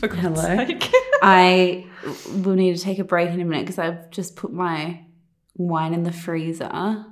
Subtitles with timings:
[0.00, 0.66] Hello.
[1.22, 1.86] I
[2.32, 5.04] will need to take a break in a minute because I've just put my
[5.56, 7.04] wine in the freezer,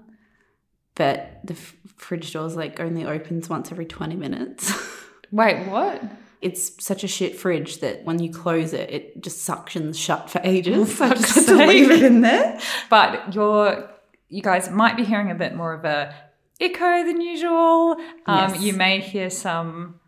[0.94, 4.72] but the f- fridge door's like only opens once every 20 minutes.
[5.32, 6.02] Wait, what?
[6.42, 10.40] it's such a shit fridge that when you close it, it just suctions shut for
[10.44, 10.94] ages.
[10.98, 12.60] So I just to leave it in there.
[12.88, 13.90] But you're,
[14.28, 16.14] you guys might be hearing a bit more of a
[16.60, 17.96] echo than usual.
[18.26, 18.60] Um, Yes.
[18.62, 19.98] You may hear some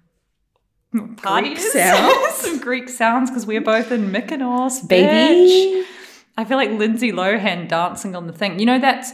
[1.16, 2.34] parties, sounds.
[2.34, 5.84] some Greek sounds because we're both in Mykonos, bitch.
[6.36, 8.58] I feel like Lindsay Lohan dancing on the thing.
[8.58, 9.12] You know that's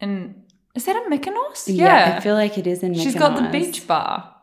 [0.00, 0.42] in.
[0.74, 1.64] Is that in Mykonos?
[1.66, 3.02] Yeah, I feel like it is in Mykonos.
[3.02, 4.34] She's got the beach bar.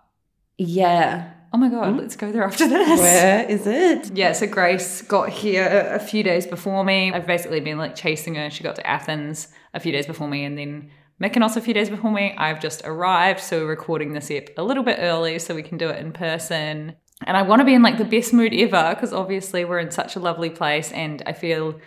[0.57, 1.33] Yeah.
[1.53, 2.99] Oh my god, let's go there after this.
[2.99, 4.15] Where is it?
[4.15, 7.11] Yeah, so Grace got here a few days before me.
[7.11, 8.49] I've basically been like chasing her.
[8.49, 10.89] She got to Athens a few days before me, and then
[11.21, 12.33] Mykonos a few days before me.
[12.37, 15.77] I've just arrived, so we're recording this ep a little bit early so we can
[15.77, 16.95] do it in person.
[17.27, 19.91] And I want to be in like the best mood ever because obviously we're in
[19.91, 21.79] such a lovely place, and I feel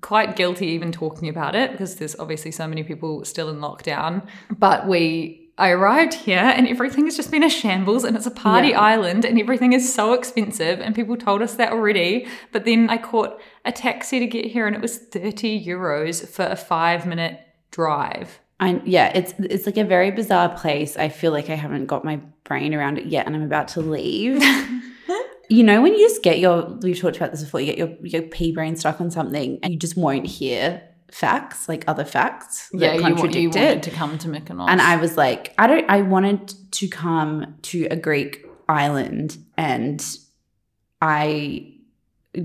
[0.00, 4.26] quite guilty even talking about it because there's obviously so many people still in lockdown.
[4.58, 8.30] But we I arrived here and everything has just been a shambles and it's a
[8.30, 8.80] party Yeah.
[8.80, 12.26] island and everything is so expensive and people told us that already.
[12.50, 16.46] But then I caught a taxi to get here and it was 30 euros for
[16.46, 17.40] a 5 minute
[17.70, 18.40] drive.
[18.60, 20.96] I yeah, it's it's like a very bizarre place.
[20.96, 23.80] I feel like I haven't got my brain around it yet, and I'm about to
[23.80, 24.42] leave.
[25.48, 27.96] you know, when you just get your we've talked about this before, you get your
[28.02, 32.68] your pea brain stuck on something, and you just won't hear facts like other facts
[32.72, 33.82] that contradict it.
[33.82, 34.68] to come to Mykonos.
[34.68, 35.88] And I was like, I don't.
[35.88, 40.04] I wanted to come to a Greek island, and
[41.00, 41.79] I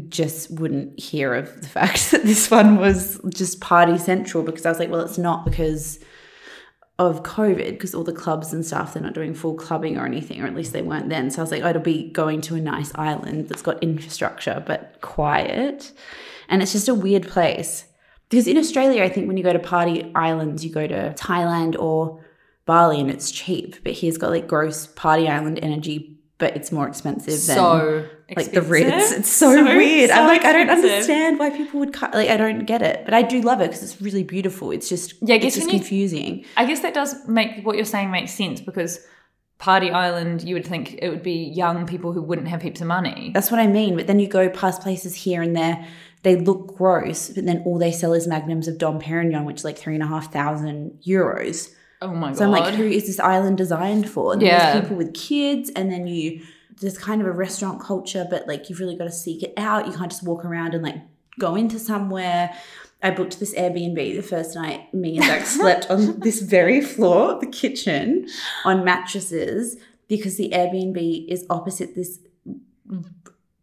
[0.08, 4.70] just wouldn't hear of the fact that this one was just party central because I
[4.70, 6.00] was like, well, it's not because
[6.98, 10.42] of COVID because all the clubs and stuff they're not doing full clubbing or anything,
[10.42, 11.30] or at least they weren't then.
[11.30, 14.64] So I was like, oh, it'll be going to a nice island that's got infrastructure
[14.66, 15.92] but quiet,
[16.48, 17.86] and it's just a weird place.
[18.30, 21.78] Because in Australia, I think when you go to party islands, you go to Thailand
[21.78, 22.26] or
[22.66, 23.76] Bali and it's cheap.
[23.84, 28.52] But here's got like gross party island energy, but it's more expensive than so like
[28.52, 29.12] the Ritz.
[29.14, 30.10] It's so, weird.
[30.10, 32.14] so I'm like, I don't understand why people would cut.
[32.14, 34.72] Like, I don't get it, but I do love it because it's really beautiful.
[34.72, 36.46] It's just Yeah, I guess it's just when you- confusing.
[36.58, 39.00] I guess that does make what you're saying make sense because
[39.58, 42.88] Party Island, you would think it would be young people who wouldn't have heaps of
[42.88, 43.32] money.
[43.34, 43.96] That's what I mean.
[43.96, 45.88] But then you go past places here and there,
[46.24, 49.64] they look gross, but then all they sell is magnums of Dom Perignon, which is
[49.64, 51.70] like three and a half thousand euros.
[52.06, 52.38] Oh my god.
[52.38, 54.34] So I'm like, who is this island designed for?
[54.34, 54.72] And Yeah.
[54.74, 56.42] there's people with kids, and then you
[56.82, 59.88] there's kind of a restaurant culture, but like you've really got to seek it out.
[59.88, 60.98] You can't just walk around and like
[61.40, 62.54] go into somewhere.
[63.02, 64.94] I booked this Airbnb the first night.
[64.94, 68.28] Me and Zach slept on this very floor, the kitchen,
[68.66, 69.78] on mattresses
[70.08, 72.20] because the Airbnb is opposite this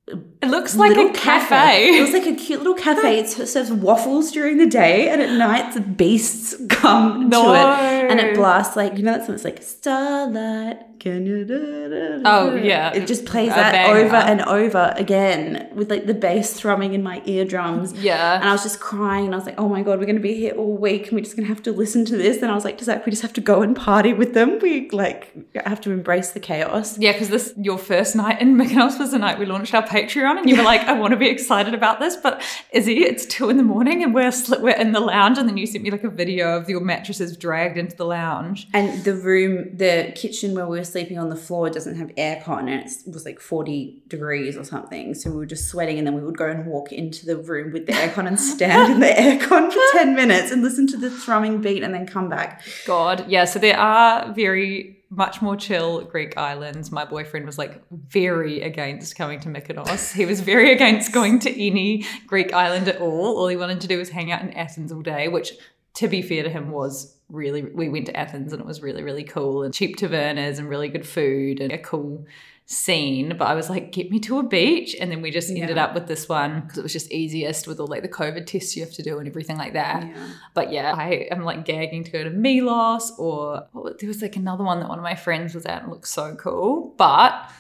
[0.09, 1.87] It looks like little a cafe.
[1.97, 3.21] It looks like a cute little cafe.
[3.21, 7.45] It serves waffles during the day, and at night the beasts come No.
[7.45, 9.37] to it, and it blasts like you know that song.
[9.37, 10.92] It's like Starlight.
[11.03, 11.45] Can you?
[11.45, 12.93] Da, da, da, Oh, yeah.
[12.95, 13.99] It just plays A that banger.
[14.07, 17.93] over and over again with like the bass thrumming in my eardrums.
[17.95, 18.37] Yeah.
[18.39, 20.23] and I was just crying, and I was like, "Oh my god, we're going to
[20.23, 22.53] be here all week, and we're just going to have to listen to this." And
[22.53, 24.61] I was like, "Does that we just have to go and party with them?
[24.63, 25.33] We like
[25.67, 29.19] have to embrace the chaos." Yeah, because this your first night in Mykonos was the
[29.19, 31.99] night we launched our Patreon, and you were like, "I want to be excited about
[31.99, 32.41] this, but
[32.73, 35.67] Izzy, it's two in the morning, and we're we're in the lounge." And then you
[35.67, 38.69] sent me like a video of your mattresses dragged into the lounge.
[38.73, 42.69] And the room, the kitchen where we were sleeping on the floor doesn't have aircon
[42.69, 45.15] and it was like 40 degrees or something.
[45.15, 47.73] So we were just sweating and then we would go and walk into the room
[47.73, 49.07] with the aircon and stand in the
[49.47, 52.63] aircon for 10 minutes and listen to the thrumming beat and then come back.
[52.87, 53.45] God, yeah.
[53.45, 56.91] So there are very much more chill Greek islands.
[56.91, 60.15] My boyfriend was like very against coming to Mykonos.
[60.15, 63.37] He was very against going to any Greek island at all.
[63.37, 65.53] All he wanted to do was hang out in Athens all day, which,
[65.95, 67.63] to be fair to him, was really.
[67.63, 70.89] We went to Athens and it was really, really cool and cheap tavernas and really
[70.89, 72.27] good food and a cool
[72.67, 73.37] scene.
[73.37, 74.95] But I was like, get me to a beach.
[74.99, 75.85] And then we just ended Yeah.
[75.85, 78.77] up with this one because it was just easiest with all like the COVID tests
[78.77, 80.07] you have to do and everything like that.
[80.55, 84.37] But yeah, I am like gagging to go to Milos or what, there was like
[84.37, 86.95] another one that one of my friends was at and looked so cool.
[86.97, 87.51] But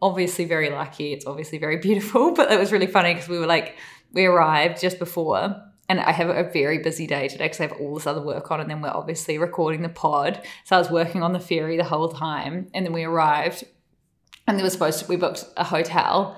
[0.00, 1.12] obviously very lucky.
[1.12, 2.32] It's obviously very beautiful.
[2.32, 3.76] But it was really funny because we were like,
[4.12, 5.60] we arrived just before.
[5.88, 8.50] And I have a very busy day today because I have all this other work
[8.50, 10.40] on, and then we're obviously recording the pod.
[10.64, 13.64] So I was working on the ferry the whole time, and then we arrived,
[14.46, 16.36] and there was supposed to we booked a hotel,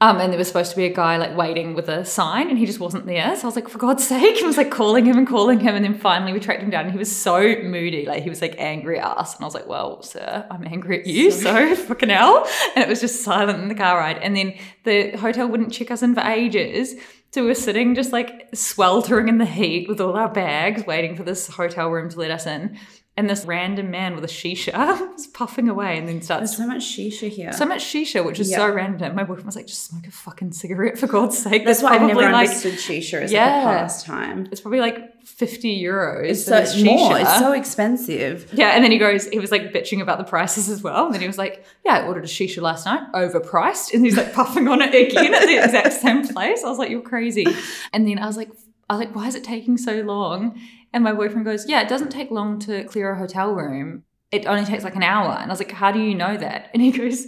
[0.00, 2.56] um, and there was supposed to be a guy like waiting with a sign, and
[2.56, 3.34] he just wasn't there.
[3.34, 5.74] So I was like, for God's sake, I was like calling him and calling him,
[5.74, 8.40] and then finally we tracked him down, and he was so moody, like he was
[8.40, 11.74] like angry at us, and I was like, well, sir, I'm angry at you, so
[11.88, 12.46] fucking hell,
[12.76, 14.54] and it was just silent in the car ride, and then
[14.84, 16.94] the hotel wouldn't check us in for ages.
[17.30, 21.14] So we were sitting just like sweltering in the heat with all our bags, waiting
[21.14, 22.78] for this hotel room to let us in.
[23.18, 24.72] And this random man with a shisha
[25.12, 27.52] was puffing away and then starts There's so much shisha here.
[27.52, 28.58] so much shisha, which is Yeah.
[28.58, 29.16] so random.
[29.16, 31.64] My boyfriend was like, just smoke a fucking cigarette for God's sake.
[31.64, 33.46] That's why I've never like, understood shisha as Yeah.
[33.56, 34.46] like a pastime.
[34.52, 36.28] It's probably like 50 euros.
[36.30, 37.10] It's so it's more.
[37.10, 37.20] shisha.
[37.22, 38.48] It's so expensive.
[38.52, 41.06] yeah, and then he goes, he was like bitching about the prices as well.
[41.06, 43.92] And then he was like, Yeah, I ordered a shisha last night, overpriced.
[43.94, 46.62] And he's like puffing on it again at the exact same place.
[46.64, 47.46] I was like, You're crazy.
[47.92, 48.50] And then I was like,
[48.88, 50.58] I was like, Why is it taking so long?
[50.92, 54.04] And my boyfriend goes, Yeah, it doesn't take long to clear a hotel room.
[54.30, 55.32] It only takes like an hour.
[55.32, 56.70] And I was like, How do you know that?
[56.72, 57.26] And he goes,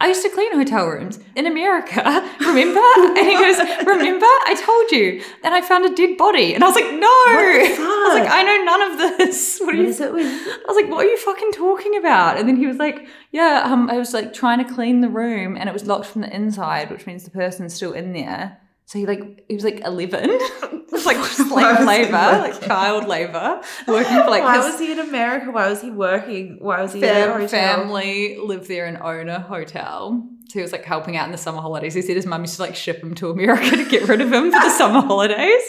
[0.00, 2.02] I used to clean hotel rooms in America,
[2.40, 2.80] remember?
[2.80, 4.26] And he goes, Remember?
[4.26, 5.24] I told you.
[5.42, 6.54] And I found a dead body.
[6.54, 7.08] And I was like, No.
[7.08, 8.30] I was like.
[8.30, 9.58] I know none of this.
[9.68, 12.38] What are you is it with I was like, what are you fucking talking about?
[12.38, 15.56] And then he was like, yeah, um, I was like trying to clean the room
[15.56, 18.58] and it was locked from the inside, which means the person's still in there.
[18.88, 20.30] So he like, he was like 11.
[20.30, 24.56] it was like slave Why was he labor, like child labor, working for like Why
[24.56, 25.50] was he in America?
[25.50, 26.56] Why was he working?
[26.58, 30.26] Why was he in a fam- family lived there and own a hotel.
[30.48, 31.92] So he was like helping out in the summer holidays.
[31.92, 34.32] He said his mum used to like ship him to America to get rid of
[34.32, 35.62] him for the summer holidays.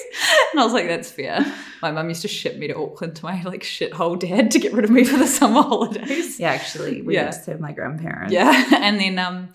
[0.53, 1.45] And I was like, that's fair.
[1.81, 4.71] My mum used to ship me to Auckland to my like shithole dad to get
[4.71, 6.39] rid of me for the summer holidays.
[6.39, 7.23] Yeah, actually, we Yeah.
[7.31, 8.31] went to with my grandparents.
[8.31, 9.49] Yeah, and then um,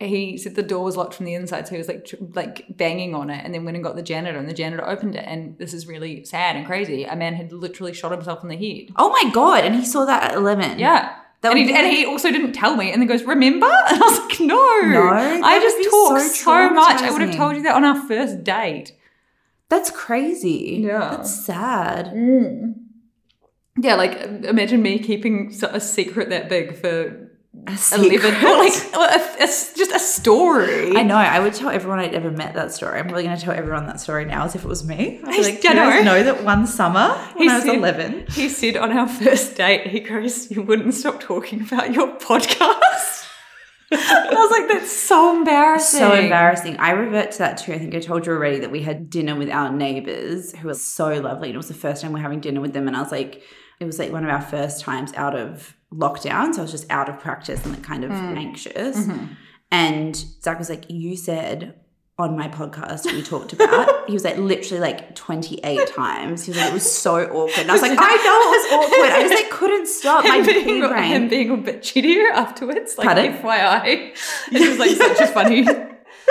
[0.00, 2.64] he said the door was locked from the inside, so he was like tr- like
[2.76, 5.24] banging on it, and then went and got the janitor, and the janitor opened it,
[5.26, 7.04] and this is really sad and crazy.
[7.04, 8.92] A man had literally shot himself in the head.
[8.96, 9.64] Oh my god!
[9.64, 10.78] And he saw that at eleven.
[10.78, 11.16] Yeah.
[11.42, 14.06] That and, he, and he also didn't tell me, and then goes, "Remember?" And I
[14.06, 17.02] was like, "No, No, I just would be talk so so, much.
[17.02, 18.92] I would have told you that on our first date."
[19.70, 20.82] that's crazy.
[20.84, 21.10] Yeah.
[21.10, 22.06] that's sad.
[22.06, 22.74] Mm.
[23.78, 27.29] Yeah, like imagine me keeping a secret that big for
[27.66, 28.24] A secret.
[28.42, 30.96] or like a, a- it's just a story.
[30.96, 31.16] I know.
[31.16, 32.98] I would tell everyone I'd ever met that story.
[32.98, 35.20] I'm really going to tell everyone that story now as if it was me.
[35.24, 36.02] I'd be like, you I know.
[36.02, 38.26] know that one summer when I was said- 11?
[38.30, 43.26] He said on our first date, he goes, You wouldn't stop talking about your podcast.
[43.92, 45.98] I was like, That's so embarrassing.
[46.00, 46.76] So embarrassing.
[46.78, 47.72] I revert to that too.
[47.74, 50.74] I think I told you already that we had dinner with our neighbors who were
[50.74, 51.48] so lovely.
[51.48, 52.86] And it was the first time we're having dinner with them.
[52.88, 53.42] And I was like,
[53.80, 56.54] it was like one of our first times out of lockdown.
[56.54, 58.36] So I was just out of practice and like kind of hmm.
[58.36, 58.98] anxious.
[58.98, 59.26] Mm-hmm.
[59.70, 61.74] And Zach was like, You said
[62.20, 64.04] on my podcast we talked about.
[64.06, 66.44] he was like literally like 28 times.
[66.44, 67.58] He was like, it was so awkward.
[67.58, 69.10] And I was like, I know it was awkward.
[69.10, 70.24] I just like couldn't stop.
[70.24, 71.28] My him being, him brain.
[71.28, 73.32] being a bit shittier afterwards, like Pardon?
[73.38, 74.14] FYI.
[74.52, 75.66] It was like such a funny.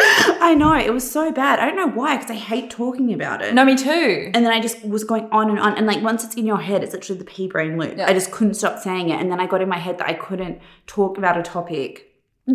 [0.42, 1.60] I know, it was so bad.
[1.60, 3.54] I don't know why, because I hate talking about it.
[3.54, 4.32] No, me too.
[4.34, 5.78] And then I just was going on and on.
[5.78, 7.98] And like once it's in your head, it's literally the pea brain loop.
[7.98, 8.08] Yeah.
[8.10, 9.20] I just couldn't stop saying it.
[9.20, 12.06] And then I got in my head that I couldn't talk about a topic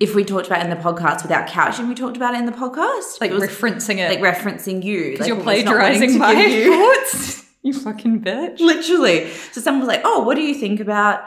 [0.00, 2.46] if we talked about it in the podcast without couching, we talked about it in
[2.46, 3.20] the podcast.
[3.20, 5.12] like It was referencing it like referencing you.
[5.12, 7.44] because like, you're almost not wanting plagiarizing my you- thoughts.
[7.62, 8.60] you fucking bitch.
[8.60, 9.30] Literally.
[9.52, 11.24] So someone was like, "Oh, what do you think about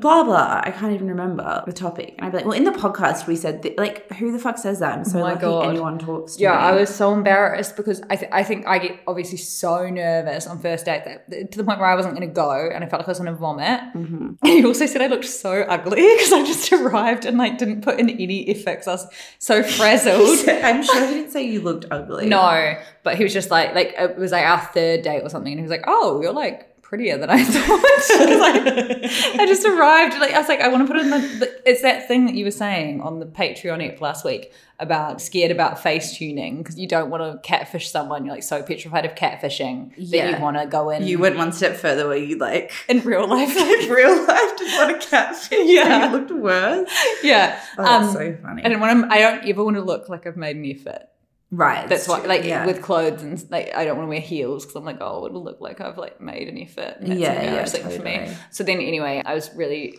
[0.00, 2.70] blah blah?" I can't even remember the topic, and I'd be like, "Well, in the
[2.72, 5.68] podcast, we said that, like, who the fuck says that?" I'm so Oh lucky God.
[5.70, 6.56] anyone talks to Yeah, me.
[6.58, 10.58] I was so embarrassed because I, th- I think I get obviously so nervous on
[10.60, 13.00] first date that to the point where I wasn't going to go and I felt
[13.00, 13.80] like I was going to vomit.
[13.94, 14.26] Mm-hmm.
[14.26, 17.82] And he also said I looked so ugly because I just arrived and like didn't
[17.82, 18.86] put in any effects.
[18.88, 19.06] I was
[19.38, 20.48] so frazzled.
[20.48, 22.26] I'm sure he didn't say you looked ugly.
[22.28, 25.52] no, but he was just like like it was like our third date or something,
[25.52, 27.80] and he was like, "Oh, you're like." Prettier than I thought.
[28.10, 30.18] I, I just arrived.
[30.20, 31.60] Like I was like, I want to put it in the.
[31.68, 35.50] It's that thing that you were saying on the Patreon app last week about scared
[35.50, 38.24] about face tuning because you don't want to catfish someone.
[38.24, 41.04] You're like so petrified of catfishing that you want to go in.
[41.04, 43.56] You went one step further where you like in real life.
[43.56, 45.58] in real life just want to catfish.
[45.66, 46.06] Yeah.
[46.12, 46.88] you looked worse.
[47.24, 47.60] yeah.
[47.78, 48.64] Oh, that's Um, so funny.
[48.64, 49.12] I don't want to.
[49.12, 51.08] I don't ever want to look like I've made an effort.
[51.50, 51.88] Right.
[51.88, 52.66] That's why, like yeah.
[52.66, 55.42] with clothes and like, I don't want to wear heels because I'm like, oh, it'll
[55.42, 56.96] look like I've like made an effort.
[57.00, 58.36] And that's Yeah, yeah, embarrassing for me.
[58.50, 59.98] So then, anyway, I was really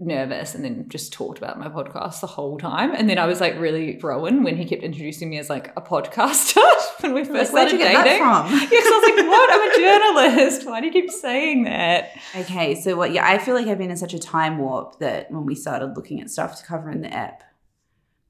[0.00, 2.94] nervous and then just talked about my podcast the whole time.
[2.94, 5.80] And then I was like really thrown when he kept introducing me as like a
[5.80, 6.62] podcaster
[7.00, 8.22] when we first where'd started you get that dating.
[8.22, 8.46] from?
[8.52, 9.52] Yeah, because I was like, what?
[9.52, 10.66] I'm a journalist.
[10.66, 12.10] Why do you keep saying that?
[12.36, 13.12] Okay, so what?
[13.12, 15.96] Yeah, I feel like I've been in such a time warp that when we started
[15.96, 17.42] looking at stuff to cover in the app,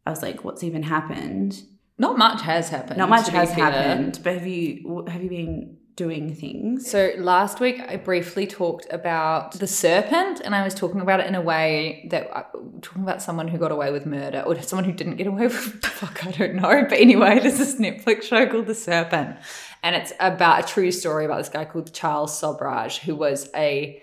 [0.07, 1.63] I was like, "What's even happened?"
[1.99, 2.99] Not much has happened.
[2.99, 6.89] Not much has happened, but have you have you been doing things?
[6.89, 11.27] So last week I briefly talked about the serpent, and I was talking about it
[11.27, 12.45] in a way that uh,
[12.83, 15.55] talking about someone who got away with murder, or someone who didn't get away with
[15.85, 16.87] fuck, I don't know.
[16.89, 19.37] But anyway, there's this Netflix show called The Serpent,
[19.83, 24.01] and it's about a true story about this guy called Charles Sobhraj, who was a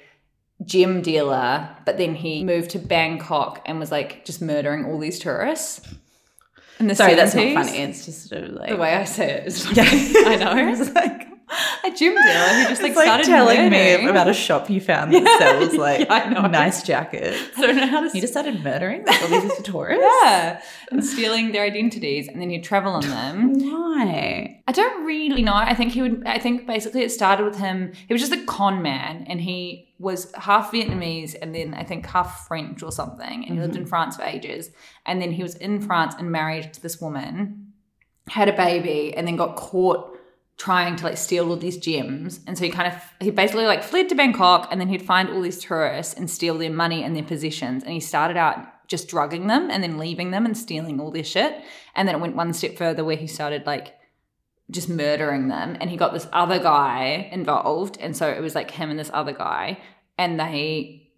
[0.66, 5.20] gem dealer, but then he moved to Bangkok and was like just murdering all these
[5.20, 5.82] tourists.
[6.94, 7.54] Sorry, that's not 70s.
[7.54, 7.78] funny.
[7.80, 9.82] It's just sort of like The way I say it is funny.
[10.26, 10.72] I know.
[10.72, 11.28] It's like
[11.84, 14.06] a gym dealer who just like, it's like started telling murdering.
[14.06, 16.48] me about a shop you found that sells like Yeah, I know.
[16.48, 17.40] nice jackets.
[17.58, 20.04] I don't know how to You just started murdering like, all these tourists.
[20.24, 20.62] yeah,
[20.92, 23.54] and stealing their identities, and then he'd travel on them.
[23.60, 24.62] Why?
[24.68, 25.54] I don't really know.
[25.54, 26.24] I think he would.
[26.26, 27.94] I think basically it started with him.
[28.08, 32.06] He was just a con man, and he was half Vietnamese and then I think
[32.06, 33.46] half French or something.
[33.46, 33.90] And he lived in mm-hmm.
[33.90, 34.72] France for ages.
[35.06, 37.74] And then he was in France and married to this woman,
[38.28, 40.15] had a baby, and then got caught
[40.58, 42.40] trying to like steal all these gems.
[42.48, 45.30] And so he kind of he basically like fled to Bangkok and then he'd find
[45.30, 47.84] all these tourists and steal their money and their possessions.
[47.84, 51.24] And he started out just drugging them and then leaving them and stealing all their
[51.24, 51.62] shit.
[51.96, 53.96] And then it went one step further where he started like
[54.72, 58.72] just murdering them and he got this other guy involved and so it was like
[58.72, 59.80] him and this other guy
[60.18, 61.12] and they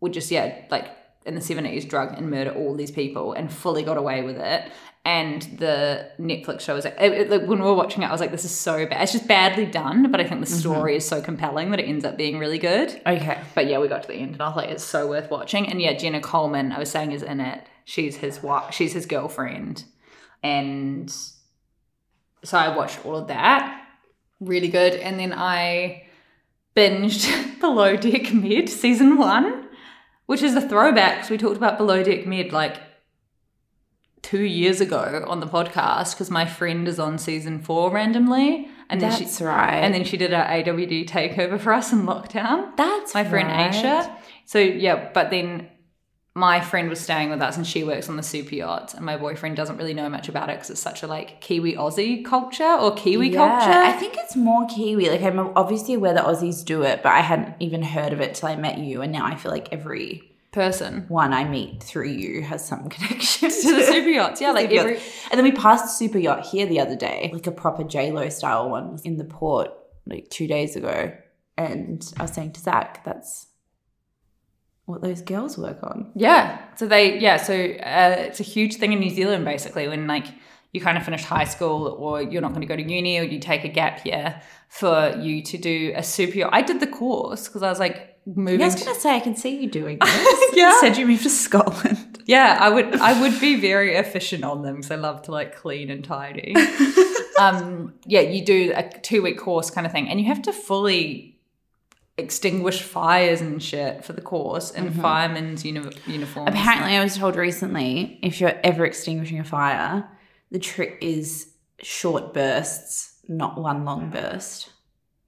[0.00, 0.88] would just yeah like
[1.26, 4.72] in the 70s drug and murder all these people and fully got away with it
[5.04, 8.20] and the netflix show was like, it, it- when we were watching it i was
[8.20, 10.58] like this is so bad it's just badly done but i think the mm-hmm.
[10.58, 13.40] story is so compelling that it ends up being really good Okay.
[13.54, 15.68] but yeah, we got to the end, and I was like, it's so worth watching.
[15.68, 17.66] And yeah, Jenna Coleman, I was saying, is in it.
[17.84, 18.74] She's his wife.
[18.74, 19.84] She's his girlfriend,
[20.42, 21.10] and
[22.44, 23.84] so I watched all of that.
[24.40, 24.94] Really good.
[24.94, 26.04] And then I
[26.76, 29.68] binged Below Deck Med season one,
[30.26, 31.28] which is a throwback.
[31.28, 32.76] We talked about Below Deck Med like
[34.22, 39.00] two years ago on the podcast because my friend is on season four randomly, and
[39.00, 39.76] then That's she right.
[39.76, 42.76] and then she did a AWD takeover for us in lockdown.
[42.76, 43.72] That's my friend right.
[43.72, 44.14] Aisha.
[44.46, 45.68] So yeah, but then
[46.34, 49.16] my friend was staying with us and she works on the super yacht and my
[49.16, 52.64] boyfriend doesn't really know much about it because it's such a like Kiwi Aussie culture
[52.80, 53.78] or Kiwi Yeah, culture.
[53.78, 55.10] I think it's more Kiwi.
[55.10, 58.36] Like I'm obviously aware that Aussies do it, but I hadn't even heard of it
[58.36, 62.08] till I met you, and now I feel like every person one I meet through
[62.08, 64.40] you has some connection to the super yachts.
[64.40, 64.96] Yeah, like every.
[65.30, 68.12] And then we passed a super yacht here the other day, like a proper J
[68.12, 69.70] Lo style one in the port,
[70.06, 71.12] like two days ago.
[71.56, 73.46] And I was saying to Zach, that's
[74.86, 76.10] what those girls work on.
[76.16, 76.60] Yeah.
[76.76, 77.36] So they, yeah.
[77.36, 80.26] So uh, it's a huge thing in New Zealand, basically, when like
[80.72, 83.22] you kind of finish high school or you're not going to go to uni or
[83.22, 86.50] you take a gap year for you to do a super yacht.
[86.52, 88.62] I did the course because I was like moving.
[88.62, 90.56] I was gonna say I can see you doing this.
[90.56, 90.70] Yeah.
[90.70, 92.22] You said you moved to Scotland.
[92.26, 92.96] yeah, I would.
[92.96, 96.54] I would be very efficient on them because I love to like clean and tidy.
[97.40, 100.52] um, yeah, you do a two week course kind of thing, and you have to
[100.52, 101.38] fully
[102.18, 106.50] extinguish fires and shit for the course in firemen's uni- uniforms.
[106.50, 110.06] Apparently, I was told recently if you're ever extinguishing a fire,
[110.50, 111.48] the trick is
[111.80, 114.70] short bursts, not one long burst.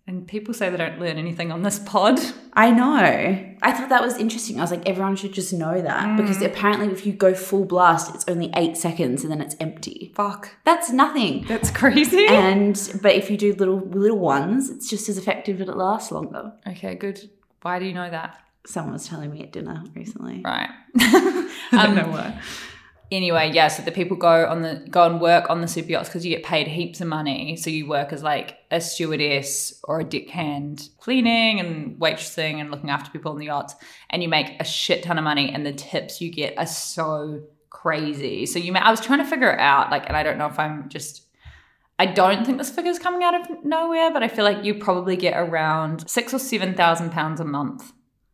[0.06, 2.18] And people say they don't learn anything on this pod.
[2.54, 3.54] I know.
[3.62, 4.58] I thought that was interesting.
[4.58, 6.46] I was like, everyone should just know that because Mm.
[6.46, 10.12] apparently, if you go full blast, it's only eight seconds and then it's empty.
[10.16, 10.50] Fuck.
[10.64, 11.44] That's nothing.
[11.46, 12.26] That's crazy.
[12.28, 16.10] And but if you do little little ones, it's just as effective and it lasts
[16.10, 16.52] longer.
[16.66, 17.30] okay, good.
[17.62, 18.38] Why do you know that?
[18.66, 20.42] Someone was telling me at dinner recently.
[20.44, 20.68] Right.
[20.98, 22.40] I Um, don't know why.
[23.12, 26.08] Anyway, yeah, so the people go on the go and work on the super yachts
[26.08, 27.56] because you get paid heaps of money.
[27.56, 32.90] So you work as like a stewardess or a deckhand, cleaning and waitressing and looking
[32.90, 33.74] after people on the yachts,
[34.10, 35.52] and you make a shit ton of money.
[35.52, 38.46] And the tips you get are so crazy.
[38.46, 40.46] So you, may, I was trying to figure it out, like, and I don't know
[40.46, 41.26] if I'm just.
[41.98, 45.16] I don't think this figure's coming out of nowhere, but I feel like you probably
[45.16, 47.92] get around six or seven thousand pounds a month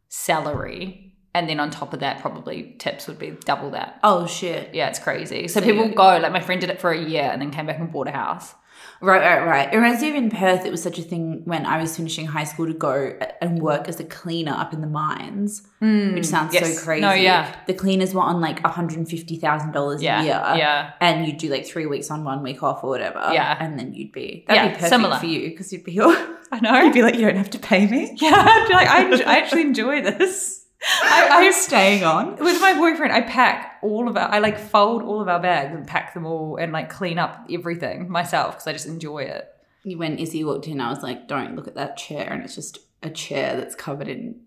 [0.09, 1.08] salary,
[1.39, 3.99] and then on top of that, probably tips would be double that.
[4.03, 4.75] Oh shit.
[4.75, 5.47] Yeah, it's crazy.
[5.49, 7.67] So, So people go, like my friend did it for a year and then came
[7.67, 8.55] back and bought a house.
[9.01, 9.73] Right, right, right.
[9.73, 12.27] It reminds me of in Perth, it was such a thing when I was finishing
[12.27, 16.27] high school to go and work as a cleaner up in the mines, hmm, which
[16.27, 16.79] sounds yes.
[16.79, 17.03] so crazy.
[17.03, 17.55] No, yeah.
[17.69, 20.43] The cleaners were on like $150,000 Yeah, a year.
[20.57, 20.93] yeah.
[21.01, 23.21] And you'd do like three weeks on, one week off or whatever.
[23.33, 23.57] Yeah.
[23.61, 25.19] And then you'd be, that'd Yeah, be perfect similar.
[25.19, 26.01] for you because you'd be,
[26.53, 26.81] I know.
[26.83, 28.17] you'd be like, you don't have to pay me.
[28.21, 30.58] yeah, I'd be like, I, I actually enjoy this.
[31.03, 32.37] I, I staying on.
[32.37, 35.75] with my boyfriend, I pack all of our, I like fold all of our bags
[35.75, 39.49] and pack them all and like clean up everything myself because I just enjoy it.
[39.85, 42.31] When Izzy walked in, I was like, don't look at that chair.
[42.31, 44.41] And it's just a chair that's covered in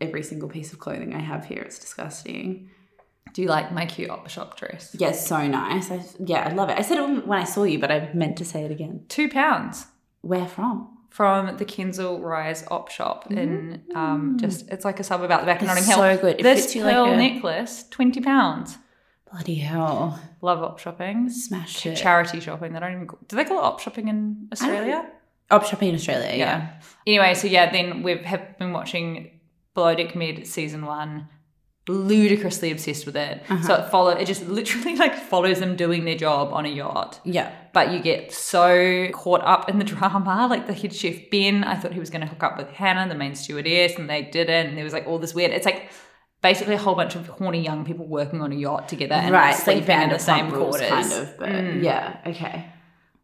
[0.00, 1.62] every single piece of clothing I have here.
[1.62, 2.70] It's disgusting.
[3.32, 4.94] Do you like my cute opera shop dress?
[4.98, 5.90] Yeah, so nice.
[5.90, 6.78] I, yeah, I love it.
[6.78, 9.04] I said it when I saw you, but I meant to say it again.
[9.08, 9.86] Two pounds
[10.22, 10.88] Where from?
[11.10, 15.46] From the Kensal Rise op shop in um just it's like a suburb out the
[15.46, 15.96] back of Notting Hill.
[15.96, 16.36] so good.
[16.40, 18.78] It this you like pearl a- necklace, twenty pounds.
[19.30, 20.18] Bloody hell.
[20.42, 21.28] Love op shopping.
[21.28, 21.96] Smashed it.
[21.96, 22.72] charity shopping.
[22.72, 23.08] They don't even.
[23.28, 25.08] Do they call it op shopping in Australia?
[25.50, 26.68] Op shopping in Australia, yeah.
[27.06, 29.30] Anyway, so yeah, then we've have been watching
[29.74, 31.28] Below Deck Med season one.
[31.88, 33.42] Ludicrously obsessed with it.
[33.48, 33.66] Uh-huh.
[33.66, 34.10] So it follow.
[34.10, 37.20] It just literally like follows them doing their job on a yacht.
[37.24, 37.50] Yeah.
[37.72, 40.46] But you get so caught up in the drama.
[40.48, 43.08] Like the head chef Ben, I thought he was going to hook up with Hannah,
[43.08, 44.68] the main stewardess, and they didn't.
[44.68, 45.50] And there was like all this weird.
[45.52, 45.90] It's like
[46.42, 49.50] basically a whole bunch of horny young people working on a yacht together and right.
[49.56, 50.88] It's like sleeping in the same quarters.
[50.88, 51.38] kind of.
[51.38, 51.82] But Mm.
[51.82, 52.66] yeah, okay.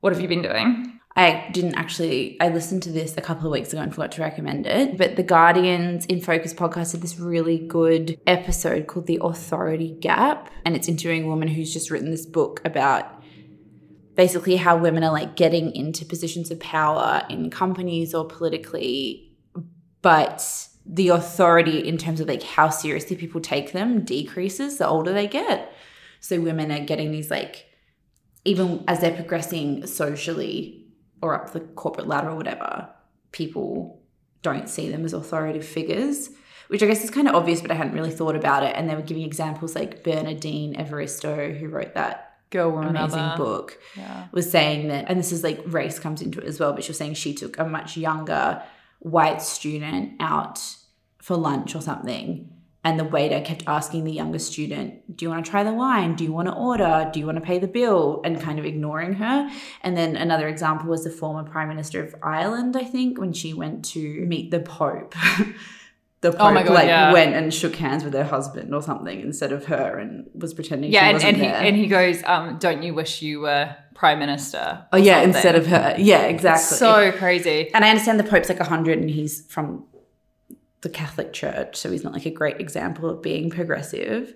[0.00, 0.95] What have you been doing?
[1.18, 2.36] I didn't actually.
[2.40, 4.98] I listened to this a couple of weeks ago and forgot to recommend it.
[4.98, 10.50] But the Guardians in Focus podcast had this really good episode called "The Authority Gap,"
[10.66, 13.22] and it's interviewing a woman who's just written this book about
[14.14, 19.34] basically how women are like getting into positions of power in companies or politically,
[20.02, 25.14] but the authority in terms of like how seriously people take them decreases the older
[25.14, 25.72] they get.
[26.20, 27.66] So women are getting these like
[28.44, 30.85] even as they're progressing socially
[31.22, 32.88] or up the corporate ladder or whatever,
[33.32, 34.00] people
[34.42, 36.30] don't see them as authoritative figures,
[36.68, 38.74] which I guess is kind of obvious, but I hadn't really thought about it.
[38.76, 43.36] And they were giving examples like Bernardine Evaristo, who wrote that Girl, amazing mother.
[43.36, 44.26] book, Yeah.
[44.32, 46.90] was saying that, and this is like race comes into it as well, but she
[46.90, 48.62] was saying she took a much younger
[49.00, 50.60] white student out
[51.20, 52.50] for lunch or something.
[52.86, 56.14] And the waiter kept asking the younger student, Do you want to try the wine?
[56.14, 57.10] Do you want to order?
[57.12, 58.20] Do you want to pay the bill?
[58.24, 59.50] And kind of ignoring her.
[59.82, 63.52] And then another example was the former Prime Minister of Ireland, I think, when she
[63.52, 65.16] went to meet the Pope.
[66.20, 67.12] the Pope Oh God, like yeah.
[67.12, 70.92] went and shook hands with her husband or something instead of her and was pretending
[70.92, 71.62] Yeah, she and, wasn't and he there.
[71.62, 75.66] and he goes, um, "Don't you wish you were prime minister?" Oh yeah, instead of
[75.66, 75.96] her.
[75.98, 76.76] Yeah, exactly.
[76.78, 77.70] so crazy.
[77.74, 79.86] and I understand the Pope's like hundred, and he's from
[80.86, 84.34] the Catholic Church, so he's not like a great example of being progressive.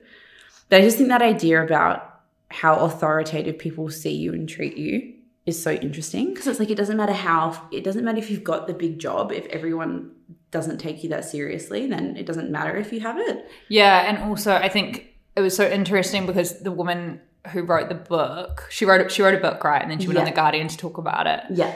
[0.68, 5.14] But I just think that idea about how authoritative people see you and treat you
[5.46, 8.42] is so interesting because it's like it doesn't matter how it doesn't matter if you've
[8.42, 10.10] got the big job if everyone
[10.50, 14.18] doesn't take you that seriously then it doesn't matter if you have it Yeah, and
[14.18, 17.20] also I think it was so interesting because the woman
[17.52, 19.80] who wrote the book, she wrote she wrote a book, right?
[19.80, 21.44] And then she went on the Guardian to talk about it.
[21.50, 21.72] yeah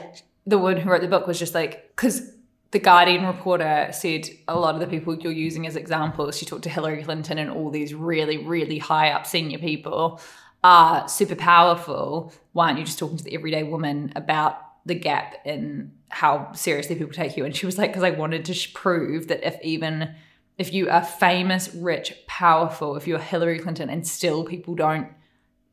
[0.46, 2.33] The woman who wrote the book was just like because
[2.74, 6.64] the Guardian reporter said a lot of the people you're using as examples, she talked
[6.64, 10.20] to Hillary Clinton and all these really, really high up senior people
[10.64, 12.32] are super powerful.
[12.52, 16.96] Why aren't you just talking to the everyday woman about the gap in how seriously
[16.96, 17.44] people take you?
[17.44, 20.12] And she was like, because I wanted to prove that if even
[20.58, 25.06] if you are famous, rich, powerful, if you're Hillary Clinton and still people don't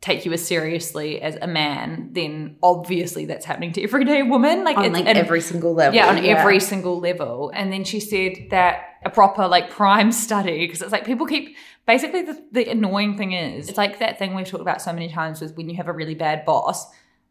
[0.01, 4.63] take you as seriously as a man, then obviously that's happening to everyday women.
[4.63, 7.51] Like, on like and- every single level yeah, on every single level.
[7.53, 11.55] And then she said that a proper like prime study, because it's like people keep
[11.85, 15.09] basically the, the annoying thing is it's like that thing we've talked about so many
[15.09, 16.87] times was when you have a really bad boss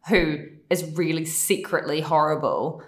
[0.07, 0.37] who
[0.69, 2.83] is really secretly horrible,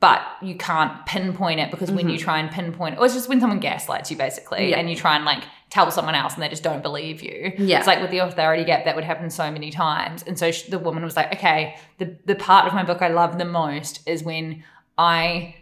[0.00, 3.28] but you can't pinpoint it because when you try and pinpoint it, or it's just
[3.28, 4.70] when someone gaslights you basically, Mm-hmm.
[4.70, 4.78] Yeah.
[4.78, 7.52] and you try and like tell someone else and they just don't believe you.
[7.58, 7.78] Yeah.
[7.78, 10.22] It's like with the authority gap, that would happen so many times.
[10.22, 13.08] And so sh- the woman was like, okay, the, the part of my book I
[13.08, 14.62] love the most is when
[14.96, 15.56] I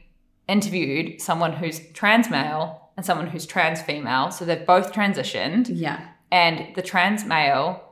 [0.49, 4.31] interviewed someone who's trans male and someone who's trans female.
[4.31, 5.68] So they've both transitioned.
[5.72, 6.07] Yeah.
[6.31, 7.86] And the trans male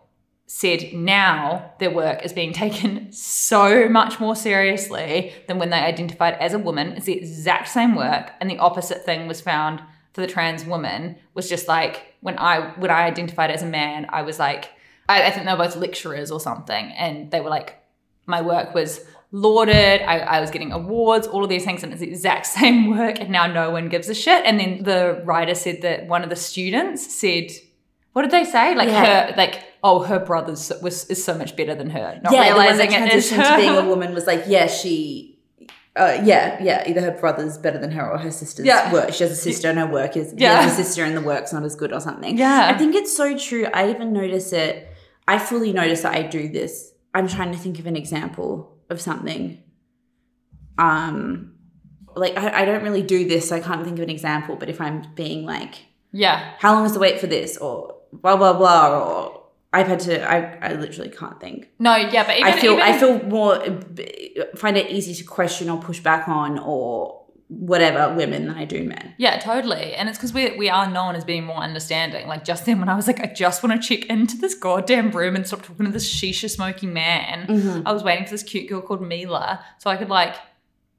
[0.47, 6.35] said now their work is being taken so much more seriously than when they identified
[6.35, 6.89] as a woman.
[6.93, 9.81] It's the exact same work, and the opposite thing was found
[10.13, 11.17] for the trans woman.
[11.35, 14.71] Was just like when I when I identified as a man, I was like,
[15.09, 17.79] I, I think they were both lecturers or something, and they were like,
[18.27, 20.01] my work was lauded.
[20.03, 23.21] I, I was getting awards, all of these things, and it's the exact same work,
[23.21, 24.45] and now no one gives a shit.
[24.45, 27.51] And then the writer said that one of the students said,
[28.13, 28.75] "What did they say?
[28.75, 29.31] Like Yeah.
[29.31, 32.57] her, like oh, her brother's was is so much better than her." Not yeah, the
[32.57, 35.31] one that it is transitioned to being a woman was like, yeah, she.
[35.97, 36.83] Uh, yeah, yeah.
[36.89, 38.93] Either her brother's better than her, or her sister's Yeah.
[38.93, 39.13] work.
[39.15, 40.67] She has a sister, and her work is Yeah.
[40.67, 42.37] a sister, and the work's not as good, or something.
[42.37, 42.73] Yeah.
[42.75, 43.67] I think it's so true.
[43.73, 44.89] I even notice it.
[45.29, 46.91] I fully notice that I do this.
[47.15, 49.63] I'm trying to think of an example of something.
[50.79, 51.55] Um,
[52.17, 54.57] like I, I don't really do this, so I can't think of an example.
[54.57, 55.77] But if I'm being like,
[56.13, 59.34] Yeah, how long is the wait for this, or blah blah blah, or
[59.75, 61.69] I've had to, I, I literally can't think.
[61.79, 63.55] no, yeah, but even, I feel even, I feel more
[64.57, 68.85] find it easy to question or push back on or whatever women than I do
[68.85, 69.15] men.
[69.19, 69.95] Yeah, totally.
[69.95, 72.27] And it's because we we are known as being more understanding.
[72.27, 75.11] Like just then when I was like, I just want to check into this goddamn
[75.11, 77.47] room and stop talking to this shisha smoking man.
[77.47, 77.87] Mm-hmm.
[77.87, 80.37] I was waiting for this cute girl called Mila so I could like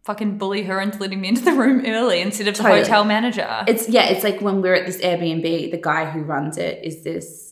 [0.04, 2.82] fucking bully her into letting me into the room early instead of the Totally.
[2.82, 3.66] hotel manager.
[3.68, 7.04] It's yeah, it's like when we're at this Airbnb, the guy who runs it is
[7.04, 7.45] this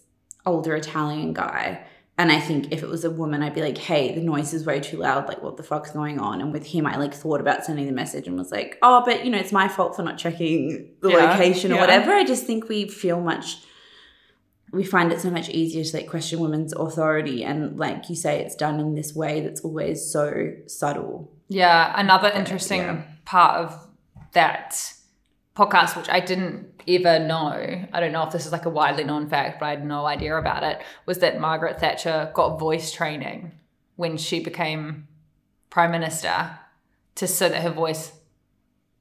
[0.45, 1.85] older Italian guy.
[2.15, 4.67] And I think if it was a woman, I'd be like, hey, the noise is
[4.67, 5.27] way too loud.
[5.27, 6.41] Like, what the fuck's going on?
[6.41, 9.25] And with him, I like thought about sending the message and was like, oh, but
[9.25, 11.81] you know, it's my fault for not checking the Yeah, location or yeah.
[11.81, 12.11] whatever.
[12.11, 13.63] I just think we feel much,
[14.71, 17.43] we find it so much easier to like question women's authority.
[17.43, 21.31] And like you say, it's done in this way that's always so subtle.
[21.49, 23.03] Yeah, another interesting yeah.
[23.25, 23.87] part of
[24.33, 24.75] that
[25.55, 29.03] podcast, which I didn't ever know, I don't know if this is like a widely
[29.03, 32.91] known fact, but I had no idea about it, was that Margaret Thatcher got voice
[32.91, 33.51] training
[33.95, 35.07] when she became
[35.69, 36.59] prime minister
[37.15, 38.11] to so that her voice.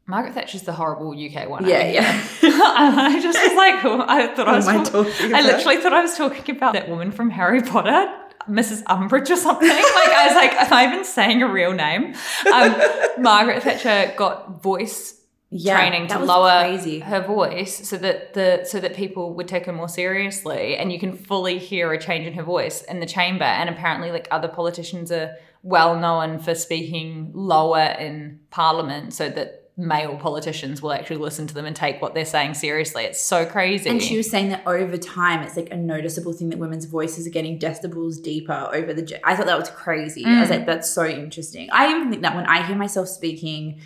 [0.07, 1.67] Margaret Thatcher's the horrible UK one.
[1.67, 2.25] Yeah, yeah.
[2.43, 5.77] I just was like, oh, I thought I was am I talk- talking I literally
[5.79, 8.13] thought I was talking about that woman from Harry Potter,
[8.49, 8.83] Mrs.
[8.85, 9.69] Umbridge or something.
[9.69, 12.15] like I was like, am I even saying a real name?
[12.53, 12.75] Um,
[13.19, 15.22] Margaret Thatcher got voice
[15.55, 17.01] Yeah, training to lower crazy.
[17.01, 20.99] her voice so that the so that people would take her more seriously and you
[20.99, 24.49] can fully hear a change in her voice in the chamber and apparently like other
[24.49, 31.17] politicians are well known for speaking lower in parliament so that male politicians will actually
[31.17, 34.31] listen to them and take what they're saying seriously it's so crazy And she was
[34.31, 38.23] saying that over time, it's like a noticeable thing that women's voices are getting decibels
[38.23, 39.19] deeper over the.
[39.27, 40.25] I thought that was crazy.
[40.27, 40.57] I was Mm.
[40.57, 41.69] like, that's so interesting.
[41.73, 43.81] I even think that when I hear myself speaking,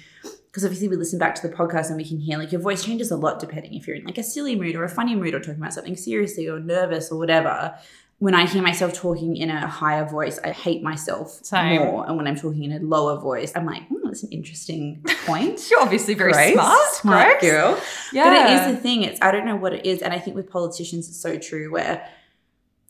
[0.56, 2.82] because obviously we listen back to the podcast and we can hear like your voice
[2.82, 5.34] changes a lot depending if you're in like a silly mood or a funny mood
[5.34, 7.78] or talking about something seriously or nervous or whatever.
[8.20, 11.82] When I hear myself talking in a higher voice, I hate myself Same.
[11.82, 12.06] more.
[12.08, 15.60] And when I'm talking in a lower voice, I'm like, hmm, that's an interesting point.
[15.70, 17.52] you're obviously very Grace, smart smart Grace.
[17.52, 17.78] girl.
[18.14, 19.02] yeah But it is the thing.
[19.02, 21.70] It's I don't know what it is, and I think with politicians it's so true.
[21.70, 22.08] Where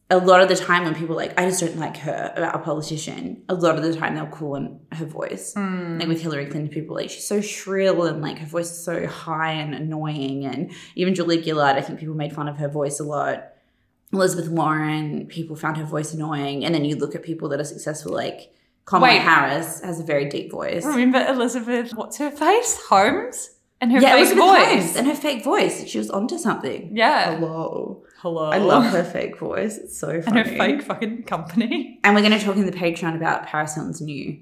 [0.09, 2.55] a lot of the time when people are like, I just don't like her about
[2.55, 3.42] a politician.
[3.49, 5.55] A lot of the time they'll call on her voice.
[5.55, 5.99] Hmm.
[5.99, 8.85] Like with Hillary Clinton, people are like she's so shrill and like her voice is
[8.85, 10.47] so high and annoying.
[10.47, 13.49] And even Julia Gillard, I think people made fun of her voice a lot.
[14.12, 16.64] Elizabeth Warren, people found her voice annoying.
[16.64, 18.53] And then you look at people that are successful, like
[18.85, 19.23] Kamala Wait.
[19.23, 20.85] Harris has a very deep voice.
[20.85, 25.14] remember elizabeth what's her face holmes and her yeah, fake Elizabeth voice Holmes and her
[25.14, 25.87] fake voice.
[25.88, 26.97] She was onto something.
[26.97, 28.05] yeah Hello.
[28.27, 29.79] Hello I love her fake voice.
[29.79, 30.41] It's so funny.
[30.41, 33.77] and her fake fucking company And we're going to talk in the Patreon about Paris
[33.77, 34.41] Hilton's new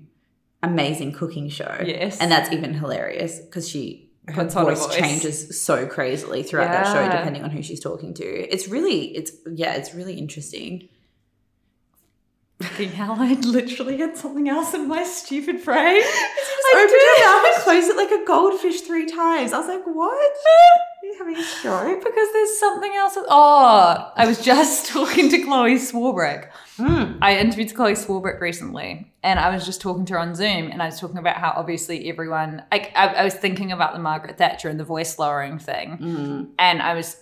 [0.62, 1.83] amazing cooking show.
[1.85, 2.18] Yes.
[2.18, 4.97] And that's even hilarious because she her Puts on a voice, voice.
[4.97, 8.25] changes so crazily throughout that show depending on who she's talking to.
[8.25, 10.88] It's really it's yeah, it's really interesting.
[12.62, 16.03] Fucking hell, I literally had something else in my stupid brain.
[16.75, 19.53] Open your mouth and close it like a goldfish three times.
[19.53, 20.33] I was like, what?
[21.14, 22.03] You having a stroke?
[22.03, 23.14] Because there's something else.
[23.16, 26.48] Oh, I was just talking to Chloe Swarbrick.
[26.77, 27.18] Hmm.
[27.22, 30.83] I interviewed Chloe Swarbrick recently, and I was just talking to her on Zoom, and
[30.83, 32.64] I was talking about how obviously everyone.
[32.72, 36.44] I, I, I was thinking about the Margaret Thatcher and the voice lowering thing, Hmm.
[36.59, 37.16] and I was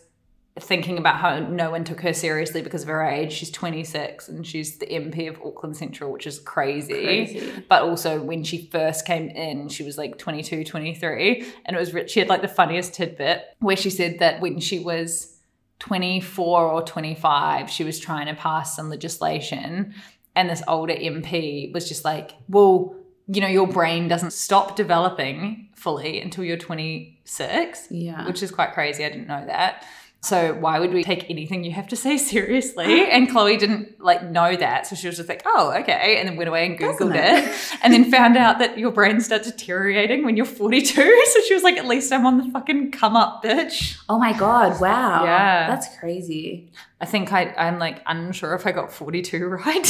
[0.60, 3.32] thinking about how no one took her seriously because of her age.
[3.32, 6.92] She's 26 and she's the MP of Auckland Central, which is crazy.
[6.92, 7.64] Crazy.
[7.68, 11.46] But also when she first came in, she was like 22, 23.
[11.64, 14.78] And it was, she had like the funniest tidbit where she said that when she
[14.78, 15.38] was
[15.78, 19.94] 24 or 25, she was trying to pass some legislation.
[20.36, 22.94] And this older MP was just like, well,
[23.26, 28.26] you know, your brain doesn't stop developing fully until you're 26 Yeah.
[28.26, 29.04] which is quite crazy.
[29.04, 29.84] I didn't know that.
[30.24, 32.85] So why would we take anything you have to say seriously?
[32.85, 33.11] Uh-huh.
[33.11, 36.37] And Chloe didn't like know that, so she was just like, "Oh, okay," and then
[36.37, 40.24] went away and googled Doesn't it, and then found out that your brain starts deteriorating
[40.24, 41.24] when you're 42.
[41.32, 44.32] So she was like, "At least I'm on the fucking come up, bitch." oh my
[44.32, 44.80] god!
[44.80, 45.24] Wow.
[45.24, 45.66] Yeah.
[45.66, 46.70] That's crazy.
[47.00, 49.87] I think I, I'm like unsure if I got 42 right.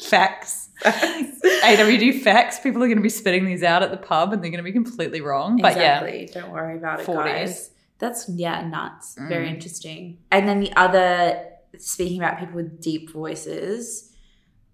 [0.00, 0.70] facts.
[0.84, 2.60] AWD facts.
[2.60, 4.64] People are going to be spitting these out at the pub, and they're going to
[4.64, 5.58] be completely wrong.
[5.60, 6.40] But yeah, exactly.
[6.40, 7.24] Don't worry about it, 40s.
[7.24, 7.70] guys.
[7.98, 9.16] That's yeah, nuts.
[9.18, 9.54] Very Mm.
[9.54, 10.18] interesting.
[10.30, 11.42] And then the other,
[11.78, 14.12] speaking about people with deep voices,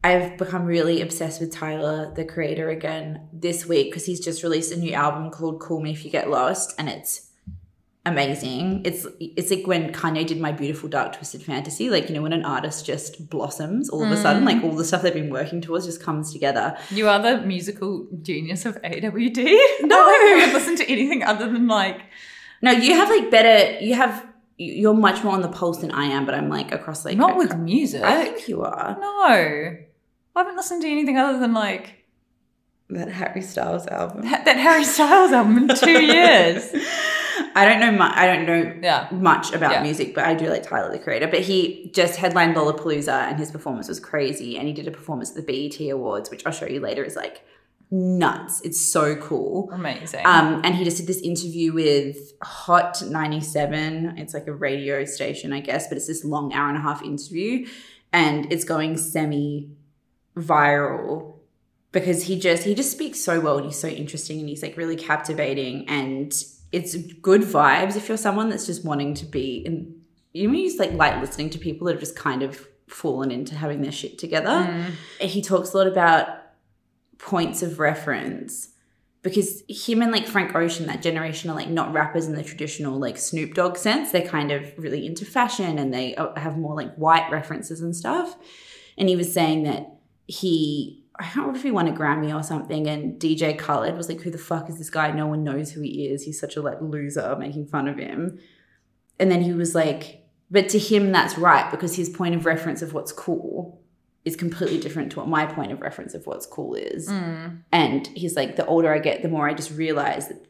[0.04, 4.72] I've become really obsessed with Tyler, the creator, again this week because he's just released
[4.72, 7.30] a new album called "Call Me If You Get Lost," and it's
[8.04, 8.82] amazing.
[8.84, 12.32] It's it's like when Kanye did "My Beautiful Dark Twisted Fantasy," like you know when
[12.32, 15.60] an artist just blossoms all of a sudden, like all the stuff they've been working
[15.60, 16.76] towards just comes together.
[16.90, 19.56] You are the musical genius of AWD.
[19.82, 22.00] No, I haven't listened to anything other than like.
[22.62, 23.80] No, you have like better.
[23.84, 27.04] You have you're much more on the pulse than I am, but I'm like across
[27.04, 28.02] like Not with music.
[28.02, 28.96] I think you are.
[29.00, 29.86] no, I
[30.36, 32.04] haven't listened to anything other than like
[32.90, 34.22] That Harry Styles album.
[34.30, 36.70] that, that Harry Styles album in two years.
[37.54, 38.16] I don't know much.
[38.16, 39.08] I don't know Yeah.
[39.10, 39.82] much about Yeah.
[39.82, 41.28] music, but I do like Tyler the Creator.
[41.28, 44.56] But he just headlined Lollapalooza, and his performance was crazy.
[44.56, 47.02] And he did a performance at the BET Awards, which I'll show you later.
[47.02, 47.42] Is like
[47.92, 48.62] nuts.
[48.62, 49.70] It's so cool.
[49.70, 50.26] Amazing.
[50.26, 54.18] Um, and he just did this interview with Hot 97.
[54.18, 57.02] It's like a radio station, I guess, but it's this long hour and a half
[57.02, 57.66] interview.
[58.12, 59.70] And it's going semi
[60.36, 61.34] viral
[61.92, 64.76] because he just he just speaks so well and he's so interesting and he's like
[64.78, 66.32] really captivating and
[66.72, 69.94] it's good vibes if you're someone that's just wanting to be in
[70.32, 73.54] you know just like like listening to people that have just kind of fallen into
[73.54, 74.48] having their shit together.
[74.48, 74.92] Mm.
[75.20, 76.28] He talks a lot about
[77.22, 78.68] points of reference
[79.22, 82.98] because him and like Frank Ocean, that generation are like not rappers in the traditional
[82.98, 84.10] like Snoop Dogg sense.
[84.10, 87.94] They're kind of really into fashion and they uh, have more like white references and
[87.94, 88.36] stuff.
[88.98, 92.42] And he was saying that he, I don't know if he won a Grammy or
[92.42, 95.12] something, and DJ Khaled was like, "Who the fuck is this guy?
[95.12, 96.24] No one knows who he is.
[96.24, 98.38] He's such a like loser," making fun of him.
[99.18, 102.82] And then he was like, "But to him, that's right because his point of reference
[102.82, 103.81] of what's cool."
[104.24, 107.08] Is completely different to what my point of reference of what's cool is.
[107.08, 107.62] Mm.
[107.72, 110.46] And he's like, the older I get, the more I just realize that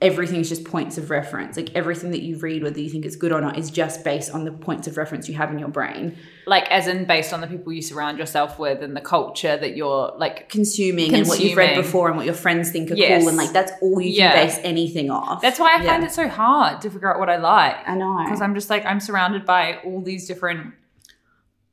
[0.00, 1.56] everything's just points of reference.
[1.56, 4.32] Like everything that you read, whether you think it's good or not, is just based
[4.32, 6.16] on the points of reference you have in your brain.
[6.46, 9.76] Like, as in based on the people you surround yourself with and the culture that
[9.76, 10.48] you're like.
[10.48, 13.20] Consuming, and what you've read before and what your friends think are Yes.
[13.20, 13.28] cool.
[13.28, 14.32] And like that's all you Yeah.
[14.32, 15.40] can base anything off.
[15.40, 17.76] That's why I find it so hard to figure out what I like.
[17.86, 18.22] I know.
[18.24, 20.74] Because I'm just like, I'm surrounded by all these different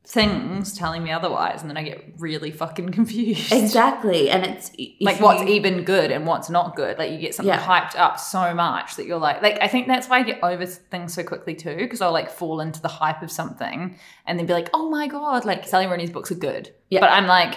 [0.05, 1.61] things telling me otherwise.
[1.61, 3.51] And then I get really fucking confused.
[3.51, 4.29] Exactly.
[4.29, 6.97] And it's like what's you- even good and what's not good.
[6.97, 7.59] Like you get something Yeah.
[7.63, 10.65] hyped up so much that you're like, like I think that's why I get over
[10.65, 14.45] things so quickly too, because I'll like fall into the hype of something and then
[14.45, 17.01] be like, oh my god, like Sally Rooney's books are good, Yeah.
[17.01, 17.55] but I'm like,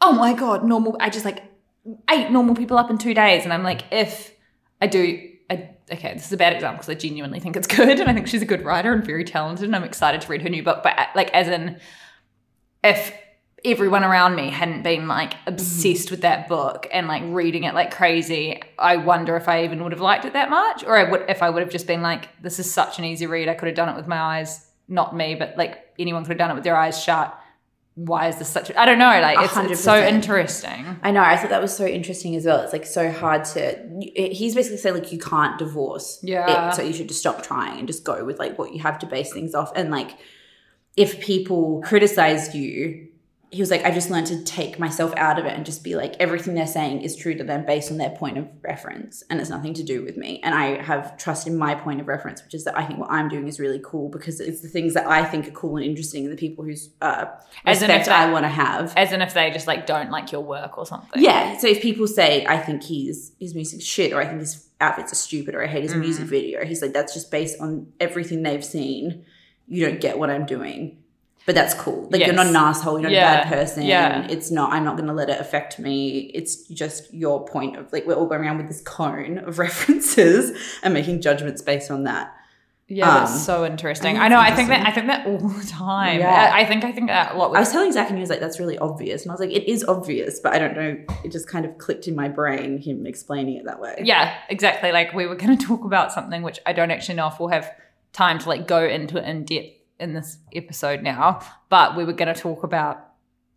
[0.00, 0.96] oh my god, normal.
[1.00, 1.42] I just like
[2.10, 4.32] ate normal people up in two days, and I'm like, if
[4.80, 5.26] I do.
[5.92, 8.28] Okay, this is a bad example because I genuinely think it's good, and I think
[8.28, 10.82] she's a good writer and very talented, and I'm excited to read her new book.
[10.82, 11.80] But uh, like, as in,
[12.84, 13.12] if
[13.64, 15.48] everyone around me hadn't been like mm-hmm.
[15.48, 19.82] obsessed with that book and like reading it like crazy, I wonder if I even
[19.82, 22.02] would have liked it that much, or I would if I would have just been
[22.02, 23.48] like, this is such an easy read.
[23.48, 26.38] I could have done it with my eyes, not me, but like anyone could have
[26.38, 27.36] done it with their eyes shut.
[28.02, 28.70] Why is this such?
[28.70, 29.04] A, I don't know.
[29.04, 30.98] Like it's, it's so interesting.
[31.02, 31.20] I know.
[31.22, 32.60] I thought that was so interesting as well.
[32.62, 33.78] It's like so hard to.
[34.14, 36.18] He's basically saying like you can't divorce.
[36.22, 36.70] Yeah.
[36.70, 38.98] It, so you should just stop trying and just go with like what you have
[39.00, 39.70] to base things off.
[39.76, 40.12] And like,
[40.96, 43.09] if people criticize you,
[43.52, 45.96] he was like, I just learned to take myself out of it and just be
[45.96, 49.40] like, everything they're saying is true to them based on their point of reference, and
[49.40, 50.38] it's nothing to do with me.
[50.44, 53.10] And I have trust in my point of reference, which is that I think what
[53.10, 55.84] I'm doing is really cool because it's the things that I think are cool and
[55.84, 57.24] interesting, and the people whose uh,
[57.66, 58.92] As in if respect that- I want to have.
[58.96, 61.20] As in if they just like don't like your work or something.
[61.20, 61.58] Yeah.
[61.58, 65.12] So if people say, I think he's his music's shit, or I think his outfits
[65.12, 66.00] are stupid, or I hate his Mm-hmm.
[66.00, 69.24] music video, he's like, that's just based on everything they've seen.
[69.66, 70.98] You don't get what I'm doing.
[71.50, 72.06] But that's cool.
[72.12, 73.40] Like you're not an asshole, you're not Yeah.
[73.40, 73.82] a bad person.
[73.82, 74.26] Yeah.
[74.30, 76.30] It's not I'm not gonna let it affect me.
[76.32, 79.58] It's just your point of like we're all going around with this cone of
[79.94, 82.32] references and making judgments based on that.
[82.86, 84.16] Yeah, Um, that's so interesting.
[84.18, 84.40] I I know.
[84.40, 86.20] it's I think that I think that all the time.
[86.20, 86.52] Yeah.
[86.54, 87.54] I, I think I think that a lot.
[87.56, 89.22] I was telling Zach and he was like, that's really obvious.
[89.22, 90.96] And I was like, it is obvious, but I don't know.
[91.24, 93.94] It just kind of clicked in my brain, him explaining it that way.
[94.04, 94.92] yeah, exactly.
[94.92, 97.48] Like we were going to talk about something which I don't actually know if we'll
[97.50, 97.72] have
[98.12, 102.12] time to like go into it in depth in this episode now, but we were
[102.12, 103.06] going to talk about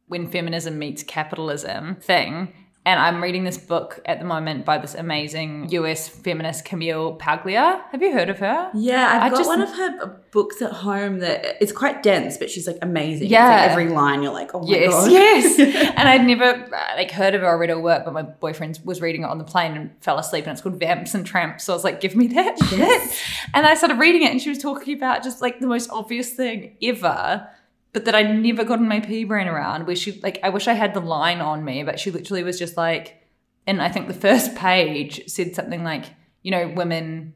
[0.08, 2.54] when feminism meets capitalism thing.
[2.86, 7.82] And I'm reading this book at the moment by this amazing US feminist Camille Paglia.
[7.92, 8.72] Have you heard of her?
[8.74, 12.38] Yeah, I've I got just- one of her books at home that it's quite dense,
[12.38, 13.30] but she's like amazing.
[13.30, 13.48] Yeah.
[13.48, 15.12] like every line you're like, oh my yes, god.
[15.12, 15.60] yes.
[15.96, 18.78] and I'd never uh, like heard of her or read her work, but my boyfriend
[18.84, 21.64] was reading it on the plane and fell asleep, and it's called Vamps and Tramps.
[21.64, 23.22] So I was like, "Give me that shit!"
[23.54, 26.32] And I started reading it, and she was talking about just like the most obvious
[26.34, 27.48] thing ever,
[27.94, 29.88] but that I never got in my pea brain around.
[29.88, 32.60] Where she like, I wish I had the line on me, but she literally was
[32.60, 33.22] just like,
[33.66, 36.06] and I think the first page said something like,
[36.42, 37.34] you know, women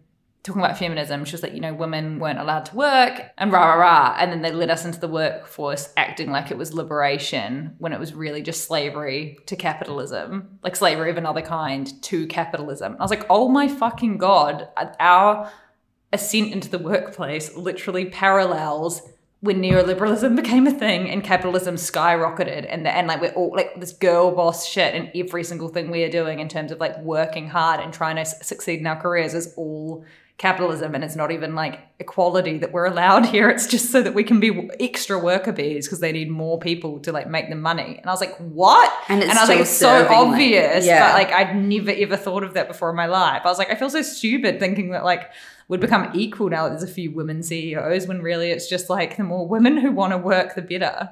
[0.48, 3.74] talking about feminism, she was like, you know, women weren't allowed to work and rah,
[3.74, 4.16] rah, rah.
[4.18, 8.00] And then they let us into the workforce acting like it was liberation when it
[8.00, 12.96] was really just slavery to capitalism, like slavery of another kind to capitalism.
[12.98, 15.52] I was like, oh my fucking God, our
[16.14, 19.02] ascent into the workplace literally parallels
[19.42, 23.80] when neoliberalism became a thing and capitalism skyrocketed and the, and like we're all like
[23.80, 26.98] this girl boss shit and every single thing we are doing in terms of like
[27.00, 30.04] working hard and trying to succeed in our careers is all
[30.38, 33.50] capitalism and it's not even like equality that we're allowed here.
[33.50, 37.00] It's just so that we can be extra worker bees because they need more people
[37.00, 37.98] to like make the money.
[37.98, 38.92] And i was like what?
[39.10, 41.08] And it's I was like it's so like- obvious yeah.
[41.08, 43.42] but like i'd never ever thought of that before in my life.
[43.46, 45.32] I was like i feel so stupid thinking that like
[45.68, 49.18] would become equal now that there's a few women CEOs when really it's just like
[49.18, 51.12] the more women who want to work, the better.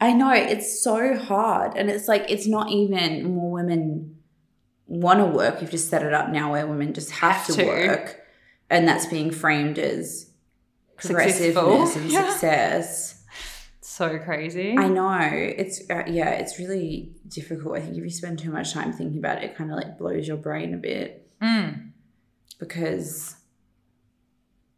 [0.00, 4.16] I know it's so hard, and it's like it's not even more women
[4.88, 5.60] want to work.
[5.60, 7.66] You've just set it up now where women just have, Have to, to.
[7.66, 8.20] work,
[8.68, 10.28] and that's being framed as
[10.96, 12.28] progressiveness and Yeah.
[12.30, 13.24] success.
[13.80, 14.76] So crazy.
[14.76, 17.76] I know it's uh, yeah, it's really difficult.
[17.76, 19.98] I think if you spend too much time thinking about it, it kind of like
[19.98, 21.90] blows your brain a bit Mm.
[22.58, 23.34] because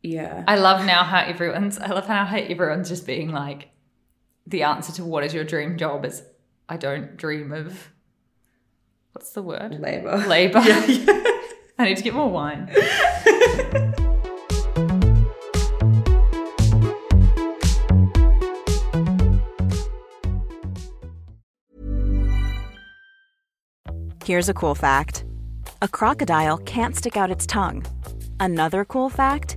[0.05, 3.71] yeah, I love now how everyone's, I love how everyone's just being like,
[4.47, 6.23] the answer to what is your dream job is,
[6.69, 7.91] I don't dream of,
[9.13, 9.81] what's the word?
[9.81, 10.19] labor.
[10.19, 10.61] Labor.
[10.65, 11.23] Yeah.
[11.79, 12.71] I need to get more wine.
[24.25, 25.25] Here's a cool fact
[25.83, 27.85] a crocodile can't stick out its tongue.
[28.39, 29.57] Another cool fact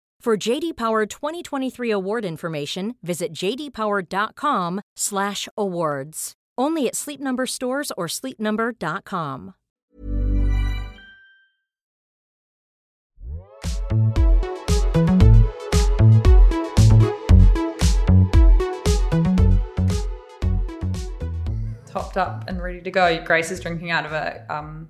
[0.21, 6.33] For JD Power 2023 award information, visit jdpower.com/awards.
[6.59, 9.55] Only at Sleep Number stores or sleepnumber.com.
[21.87, 23.23] Topped up and ready to go.
[23.23, 24.87] Grace is drinking out of a um,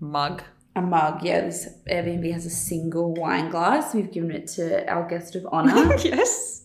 [0.00, 0.42] mug.
[0.74, 1.42] A mug, yeah.
[1.42, 3.94] This Airbnb has a single wine glass.
[3.94, 5.96] We've given it to our guest of honor.
[6.02, 6.64] yes.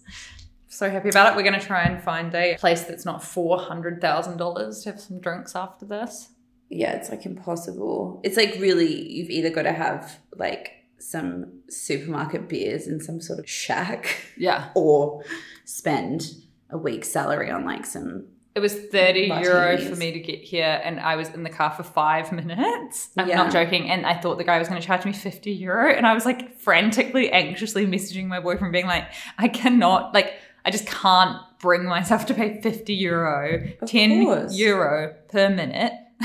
[0.67, 1.35] So happy about it.
[1.35, 5.55] We're going to try and find a place that's not $400,000 to have some drinks
[5.55, 6.29] after this.
[6.69, 8.21] yeah, it's like impossible.
[8.23, 13.39] It's like really, you've either got to have like some supermarket beers in some sort
[13.39, 14.69] of shack Yeah.
[14.75, 15.23] or
[15.65, 16.23] spend
[16.69, 18.27] a week's salary on like some.
[18.57, 19.87] It was 30 euro Martinis.
[19.89, 23.09] for me to get here, and I was in the car for five minutes.
[23.15, 23.35] I'm Yeah.
[23.35, 23.87] not joking.
[23.89, 25.93] And I thought the guy was going to charge me 50 euro.
[25.93, 29.05] And I was like frantically, anxiously messaging my boyfriend, being like,
[29.37, 30.33] I cannot, like,
[30.65, 34.57] I just can't bring myself to pay 50 euro, Of 10 course.
[34.57, 35.93] euro per minute.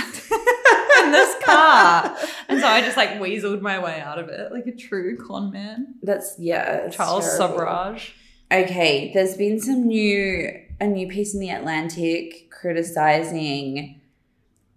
[1.05, 2.17] in this car.
[2.49, 5.53] And so I just like weaseled my way out of it like a true con
[5.53, 5.97] man.
[6.03, 6.89] That's, yeah.
[6.89, 7.59] Charles terrible.
[7.59, 8.11] Sobhraj.
[8.51, 14.01] Okay, there's been some new, a new piece in the Atlantic criticizing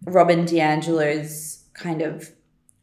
[0.05, 2.31] Robin DiAngelo's kind of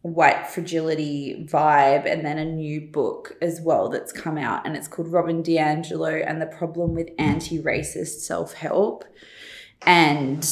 [0.03, 4.89] white fragility vibe and then a new book as well that's come out and it's
[4.89, 9.05] called Robin DiAngelo and the problem with anti-racist self-help
[9.83, 10.45] and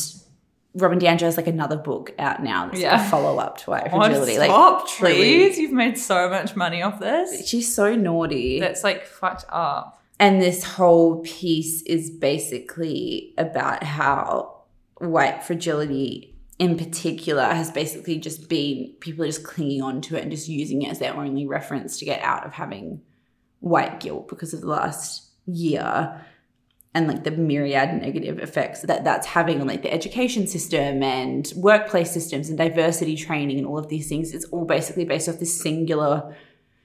[0.75, 3.05] Robin DiAngelo has like another book out now that's Yeah.
[3.05, 5.59] a follow-up to white Oh, fragility stop, like please.
[5.59, 7.49] You've made so much money off this.
[7.49, 10.00] she's so naughty That's like fucked up.
[10.21, 14.65] And this whole piece is basically about how
[14.99, 20.31] white fragility in particular has basically just been people just clinging on to it and
[20.31, 23.01] just using it as their only reference to get out of having
[23.61, 26.23] white guilt because of the last year
[26.93, 31.51] and like the myriad negative effects that that's having on like the education system and
[31.57, 35.39] workplace systems and diversity training and all of these things it's all basically based off
[35.39, 36.37] this singular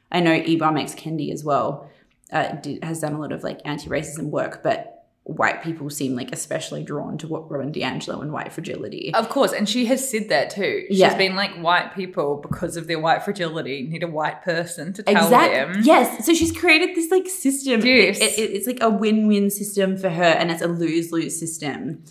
[0.09, 0.95] i know Ibram X.
[0.95, 1.89] Kendi as well
[2.31, 4.91] uh, did, has done a lot of like anti-racism work but
[5.23, 9.53] white people seem like especially drawn to what Robin DiAngelo and white fragility Of course,
[9.53, 10.85] and she has said that too.
[10.87, 11.17] She's Yeah.
[11.17, 15.23] been like, white people, because of their white fragility, need a white person to tell
[15.23, 15.73] Exactly.
[15.73, 15.81] them.
[15.83, 16.27] Yes.
[16.27, 17.83] So she's created this like system.
[17.83, 18.19] Yes.
[18.21, 22.03] It- it- it's like a win-win system for her, and it's a lose-lose system.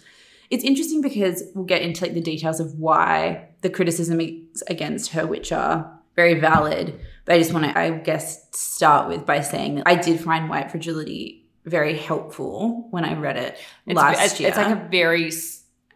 [0.50, 4.20] It's interesting because we'll get into like the details of why the criticism
[4.68, 6.98] against her, which are very valid.
[7.24, 10.48] But I just want to, I guess, start with by saying that I did find
[10.48, 13.56] white fragility very helpful when I read it
[13.86, 14.48] It's, last it's, year.
[14.50, 15.32] it's like a very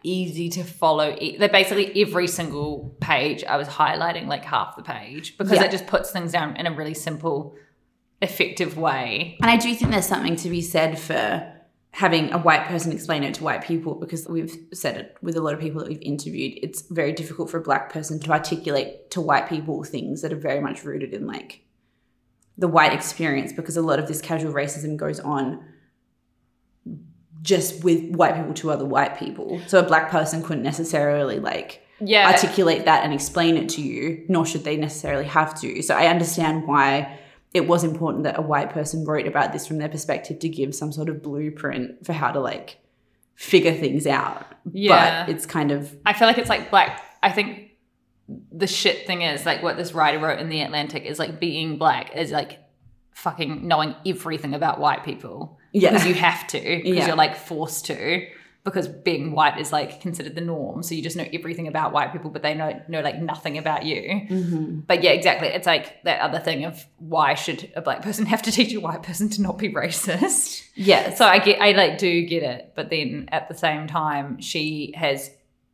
[0.01, 1.15] easy to follow.
[1.37, 5.65] That basically every single page I was highlighting like half the page because Yeah.
[5.65, 7.55] it just puts things down in a really simple,
[8.21, 9.37] effective way.
[9.41, 11.53] And I do think there's something to be said for
[11.91, 15.41] having a white person explain it to white people because we've said it with a
[15.41, 16.59] lot of people that we've interviewed.
[16.61, 20.37] It's very difficult for a black person to articulate to white people things that are
[20.37, 21.61] very much rooted in like
[22.57, 25.63] the white experience because a lot of this casual racism goes on
[27.41, 29.61] just with white people to other white people.
[29.67, 32.29] So a black person couldn't necessarily like Yeah.
[32.29, 35.81] articulate that and explain it to you, nor should they necessarily have to.
[35.81, 37.17] So I understand why
[37.53, 40.75] it was important that a white person wrote about this from their perspective to give
[40.75, 42.77] some sort of blueprint for how to like
[43.35, 44.45] figure things out.
[44.71, 45.25] Yeah.
[45.25, 47.01] But it's kind of I feel like it's like black.
[47.23, 47.71] I think
[48.51, 51.77] the shit thing is like what this writer wrote in the Atlantic is like being
[51.77, 52.59] black is like
[53.13, 55.89] fucking knowing everything about white people Yeah.
[55.91, 57.07] because you have to because Yeah.
[57.07, 58.27] you're like forced to
[58.63, 60.83] because being white is like considered the norm.
[60.83, 63.85] So you just know everything about white people but they know know like nothing about
[63.85, 64.01] you.
[64.29, 64.79] Mm-hmm.
[64.81, 65.47] but yeah exactly.
[65.47, 68.79] It's like that other thing of why should a black person have to teach a
[68.79, 70.63] white person to not be racist?
[70.75, 71.13] Yeah.
[71.15, 74.93] so I get, I like do get it, but then at the same time, she
[74.95, 75.31] has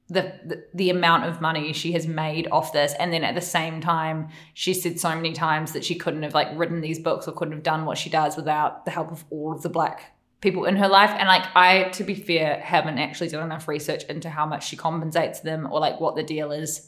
[0.07, 3.41] the, the the amount of money she has made off this, and then at the
[3.41, 7.27] same time, she said so many times that she couldn't have like written these books
[7.27, 10.14] or couldn't have done what she does without the help of all of the black
[10.45, 11.09] people in her life.
[11.09, 14.77] And like I, to be fair, haven't actually done enough research into how much she
[14.77, 16.87] compensates them or like what the deal is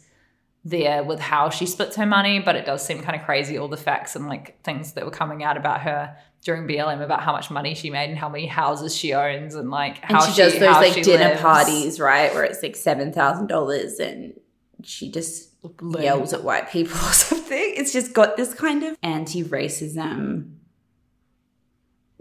[0.63, 3.67] there with how she splits her money, but it does seem kind of crazy all
[3.67, 7.31] the facts and like things that were coming out about her during BLM about how
[7.31, 10.37] much money she made and how many houses she owns and like and how she
[10.39, 11.41] does those how like dinner lives.
[11.41, 12.31] parties, right?
[12.33, 14.39] Where it's like seven thousand dollars and
[14.83, 15.49] she just
[15.97, 17.73] yells at white people or something.
[17.75, 20.56] It's just got this kind of anti-racism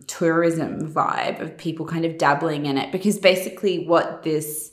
[0.07, 2.93] tourism vibe of people kind of dabbling in it.
[2.93, 4.73] Because basically what this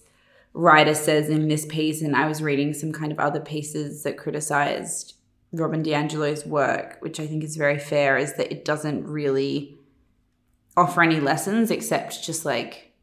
[0.53, 4.17] writer says in this piece and I was reading some kind of other pieces that
[4.17, 5.15] criticized
[5.51, 9.79] Robin DiAngelo's work which I think is very fair is that it doesn't really
[10.77, 12.93] offer any lessons except just like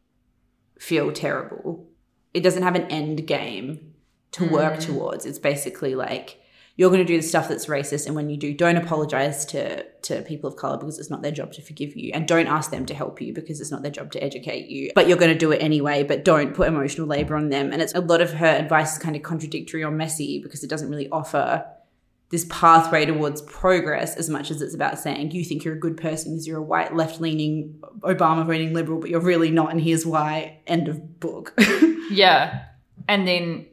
[0.79, 1.89] feel terrible.
[2.33, 3.95] It doesn't have an end game
[4.33, 4.87] to work mm.
[4.87, 5.27] towards.
[5.27, 6.40] It's basically like
[6.77, 9.85] you're going to do the stuff that's racist and when you do don't apologize to
[10.03, 12.11] to people of color because it's not their job to forgive you.
[12.15, 14.91] And don't ask them to help you because it's not their job to educate you.
[14.95, 17.73] But you're going to do it anyway but don't put emotional labor on them.
[17.73, 20.71] And it's a lot of her advice is kind of contradictory or messy because it
[20.71, 21.67] doesn't really offer
[22.31, 25.97] this pathway towards progress as much as it's about saying you think you're a good
[25.97, 30.07] person because you're a white left-leaning obama voting liberal but you're really not and here's
[30.07, 30.59] why.
[30.67, 31.59] End of book.
[32.11, 32.65] Yeah.
[33.09, 33.67] And then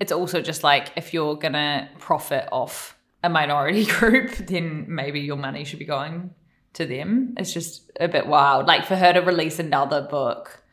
[0.00, 5.36] it's also just like if you're gonna profit off a minority group, then maybe your
[5.36, 6.30] money should be going
[6.74, 7.34] to them.
[7.38, 8.66] It's just a bit wild.
[8.66, 10.64] Like for her to release another book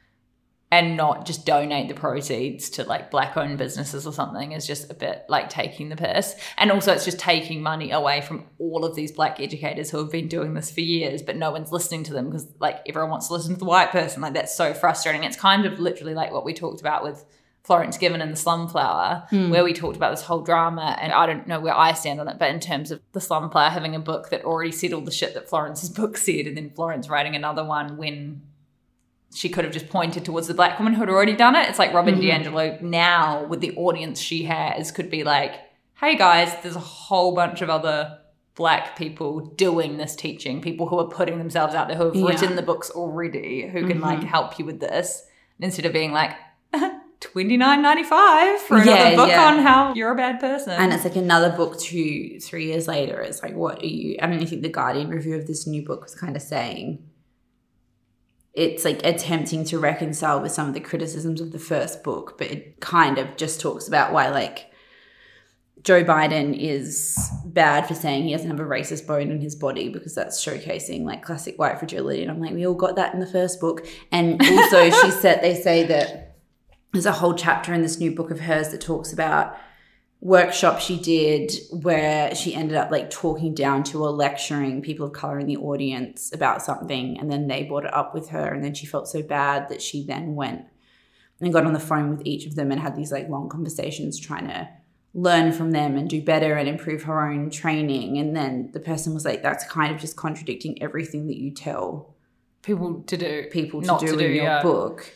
[0.73, 4.89] and not just donate the proceeds to like black owned businesses or something is just
[4.89, 6.33] a bit like taking the piss.
[6.57, 10.11] And also it's just taking money away from all of these black educators who have
[10.11, 13.27] been doing this for years, but no one's listening to them because like everyone wants
[13.27, 14.21] to listen to the white person.
[14.21, 15.25] Like that's so frustrating.
[15.25, 17.25] It's kind of literally like what we talked about with
[17.63, 20.97] Florence Given and the Slumflower, where we talked about this whole drama.
[20.99, 23.69] And I don't know where I stand on it, but in terms of the Slumflower
[23.69, 26.69] having a book that already said all the shit that Florence's book said, and then
[26.71, 28.41] Florence writing another one when
[29.33, 31.69] she could have just pointed towards the black woman who had already done it.
[31.69, 32.47] It's like Robin Mm-hmm.
[32.53, 35.53] DiAngelo now with the audience she has could be like,
[35.99, 38.17] hey guys, there's a whole bunch of other
[38.55, 42.25] black people doing this teaching, people who are putting themselves out there who have Yeah.
[42.27, 44.23] written the books already, who can like Mhm.
[44.25, 45.25] help you with this.
[45.59, 46.31] Instead of being like,
[47.21, 49.45] twenty nine ninety five for another Yeah, book yeah.
[49.45, 50.73] on how you're a bad person.
[50.73, 53.21] And it's like another book two, three years later.
[53.21, 54.17] It's like, what are you?
[54.21, 57.07] I mean, I think the Guardian review of this new book was kind of saying
[58.53, 62.47] it's like attempting to reconcile with some of the criticisms of the first book, but
[62.47, 64.67] it kind of just talks about why, like,
[65.83, 69.89] Joe Biden is bad for saying he doesn't have a racist bone in his body
[69.89, 72.21] because that's showcasing like classic white fragility.
[72.21, 73.87] And I'm like, we all got that in the first book.
[74.11, 76.30] And also, she said, they say that
[76.91, 79.57] there's a whole chapter in this new book of hers that talks about
[80.19, 85.13] workshop she did where she ended up like talking down to or lecturing people of
[85.13, 88.63] color in the audience about something and then they brought it up with her and
[88.63, 90.63] then she felt so bad that she then went
[91.39, 94.19] and got on the phone with each of them and had these like long conversations
[94.19, 94.69] trying to
[95.15, 99.15] learn from them and do better and improve her own training and then the person
[99.15, 102.15] was like that's kind of just contradicting everything that you tell
[102.61, 104.61] people to do people to do to in do, your yeah.
[104.61, 105.11] book.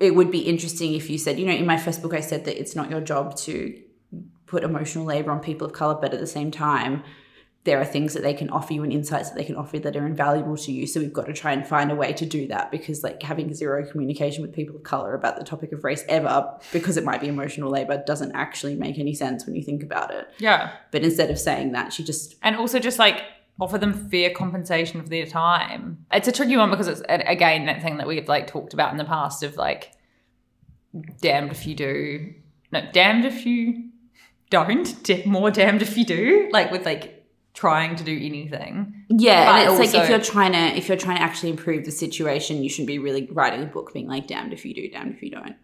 [0.00, 2.44] It would be interesting if you said, you know, in my first book, I said
[2.44, 3.82] that it's not your job to
[4.46, 7.02] put emotional labor on people of color, but at the same time,
[7.64, 9.82] there are things that they can offer you and insights that they can offer you
[9.82, 10.86] that are invaluable to you.
[10.86, 13.52] So we've got to try and find a way to do that because, like, having
[13.52, 17.20] zero communication with people of color about the topic of race ever, because it might
[17.20, 20.28] be emotional labor, doesn't actually make any sense when you think about it.
[20.38, 20.74] Yeah.
[20.92, 23.22] But instead of saying that, she just and also just like
[23.60, 26.04] offer them fair compensation for their time.
[26.12, 28.98] It's a tricky one because it's again that thing that we've like talked about in
[28.98, 29.92] the past of like
[31.20, 32.34] damned if you do,
[32.72, 33.90] no, damned if you
[34.50, 36.48] don't, more damned if you do.
[36.52, 39.04] Like with like trying to do anything.
[39.08, 41.84] Yeah, But and it's like if you're trying to if you're trying to actually improve
[41.84, 44.88] the situation, you shouldn't be really writing a book being like damned if you do,
[44.88, 45.56] damned if you don't.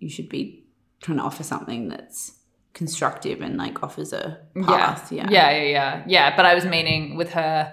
[0.00, 0.64] You should be
[1.00, 2.32] trying to offer something that's
[2.72, 5.10] constructive and like offers a path.
[5.12, 5.26] Yeah.
[5.30, 6.36] yeah, yeah, yeah, yeah.
[6.36, 7.72] But I was meaning with her.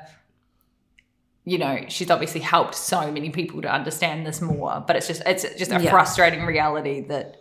[1.46, 5.22] You know, she's obviously helped so many people to understand this more, but it's just
[5.26, 5.90] it's just a Yeah.
[5.90, 7.38] frustrating reality that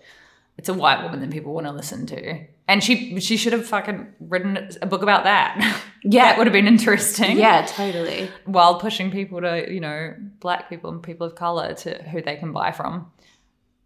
[0.59, 2.39] it's a white woman that people want to listen to.
[2.69, 5.83] And she she should have fucking written a book about that.
[6.09, 6.27] Yeah.
[6.27, 7.37] that would have been interesting.
[7.37, 8.31] Yeah, totally.
[8.45, 12.37] While pushing people to, you know, black people and people of color to who they
[12.37, 13.11] can buy from.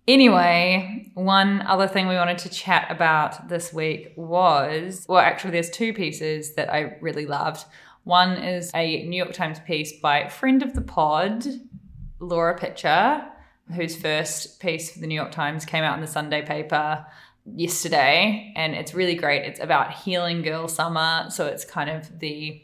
[0.09, 5.71] Anyway, one other thing we wanted to chat about this week was well, actually, there's
[5.71, 7.65] two pieces that I really loved.
[8.05, 11.47] One is a New York Times piece by friend of the pod,
[12.19, 13.25] Laura Pitcher,
[13.75, 17.05] whose first piece for the New York Times came out in the Sunday paper
[17.45, 18.53] yesterday.
[18.57, 19.45] And it's really great.
[19.45, 21.27] It's about healing girl summer.
[21.31, 22.63] So it's kind of the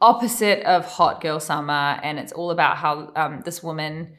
[0.00, 1.98] opposite of hot girl summer.
[2.02, 4.12] And it's all about how um, this woman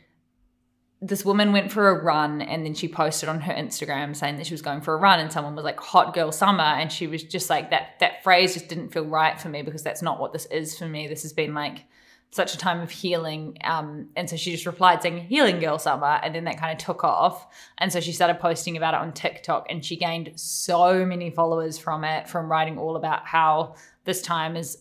[1.02, 4.46] this woman went for a run and then she posted on her Instagram saying that
[4.46, 6.62] she was going for a run and someone was like hot girl summer.
[6.62, 9.82] And she was just like that that phrase just didn't feel right for me because
[9.82, 11.08] that's not what this is for me.
[11.08, 11.86] This has been like
[12.32, 16.20] such a time of healing um and so she just replied saying healing girl summer.
[16.22, 17.48] And then that kind of took off.
[17.78, 21.78] And so she started posting about it on TikTok and she gained so many followers
[21.78, 24.80] from it from writing all about how this time is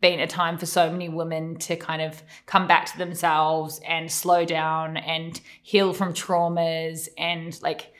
[0.00, 4.10] been a time for so many women to kind of come back to themselves and
[4.10, 7.92] slow down and heal from traumas and like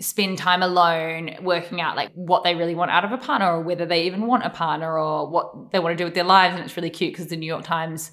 [0.00, 3.60] spend time alone working out like what they really want out of a partner or
[3.60, 6.56] whether they even want a partner or what they want to do with their lives.
[6.56, 8.10] And it's really cute because the New York Times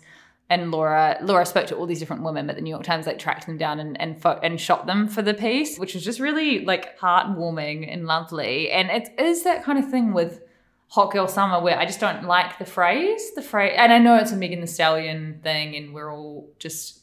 [0.50, 3.20] and Laura Laura spoke to all these different women but the New York Times like
[3.20, 6.20] tracked them down and and, fo- and shot them for the piece which was just
[6.20, 8.70] really like heartwarming and lovely.
[8.70, 10.42] And it is that kind of thing with
[10.90, 13.34] hot girl summer where I just don't like the phrase.
[13.36, 17.02] The phrase, and I know it's a Megan Thee Stallion thing, and we're all just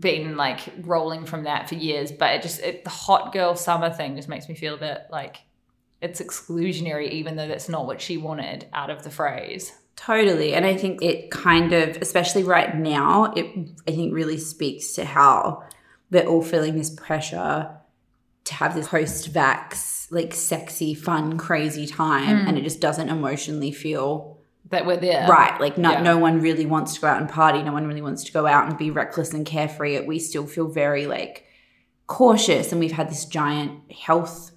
[0.00, 2.10] been like rolling from that for years.
[2.10, 5.06] But it just it, the hot girl summer thing just makes me feel a bit
[5.10, 5.38] like
[6.00, 9.72] it's exclusionary, even though that's not what she wanted out of the phrase.
[9.96, 10.54] Totally.
[10.54, 13.46] And I think it kind of, especially right now, it
[13.88, 15.64] I think really speaks to how
[16.10, 17.68] we're all feeling this pressure
[18.44, 22.46] to have this post vax, like sexy, fun, crazy time.
[22.46, 22.60] And mm.
[22.60, 24.38] it just doesn't emotionally feel
[24.70, 25.58] That we're there, right.
[25.60, 26.02] Like no, Yeah.
[26.02, 27.62] no one really wants to go out and party.
[27.62, 30.00] No one really wants to go out and be reckless and carefree.
[30.00, 31.44] We still feel very like
[32.06, 32.72] cautious.
[32.72, 34.50] And we've had this giant health,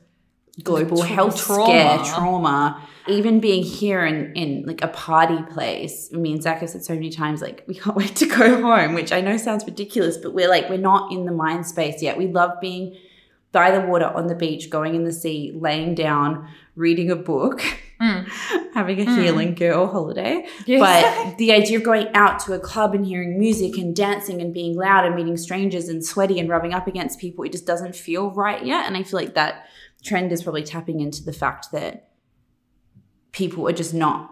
[0.64, 1.66] global Tra- health trauma.
[1.66, 2.88] scare, trauma.
[3.08, 6.93] Even being here in, in like a party place, me and Zach have said so
[6.93, 10.34] many times, like, we can't wait to go home, which I know sounds ridiculous, but
[10.34, 12.18] we're like, we're not in the mind space yet.
[12.18, 12.95] We love being
[13.52, 17.62] by the water on the beach, going in the sea, laying down, reading a book,
[18.02, 18.28] mm.
[18.74, 19.22] having a mm.
[19.22, 20.45] healing girl holiday.
[20.66, 20.80] Yes.
[21.28, 24.54] But the idea of going out to a club and hearing music and dancing and
[24.54, 27.95] being loud and meeting strangers and sweaty and rubbing up against people, it just doesn't
[27.95, 28.88] feel right yet.
[28.88, 29.66] And I feel like that
[30.04, 32.10] trend is probably tapping into the fact that
[33.32, 34.30] people are just not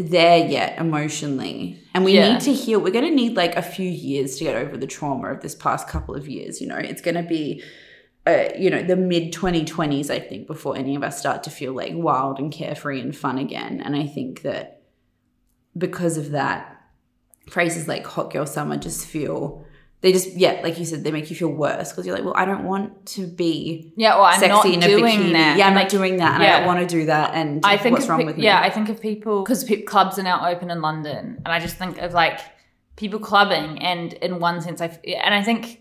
[0.00, 1.78] there yet emotionally.
[1.94, 2.32] And we Yeah.
[2.32, 2.80] need to heal.
[2.80, 5.54] We're going to need like a few years to get over the trauma of this
[5.54, 6.60] past couple of years.
[6.60, 7.62] You know, it's going to be,
[8.26, 11.72] uh, you know, the mid 2020s, I think, before any of us start to feel
[11.72, 13.80] like wild and carefree and fun again.
[13.80, 14.82] And I think that
[15.76, 16.76] because of that,
[17.48, 19.64] phrases like hot girl summer just feel.
[20.02, 22.32] They just, yeah, like you said, they make you feel worse because you're like, well,
[22.34, 25.32] I don't want to be Yeah, well, I'm sexy not in a doing bikini.
[25.32, 25.58] that.
[25.58, 27.34] Yeah, I'm Like, not doing that, and I don't want to do that.
[27.34, 28.44] And I think what's wrong pe- with me?
[28.44, 31.76] Yeah, I think of people because clubs are now open in London, and I just
[31.76, 32.40] think of like
[32.96, 35.80] people clubbing, and in one sense, I and I think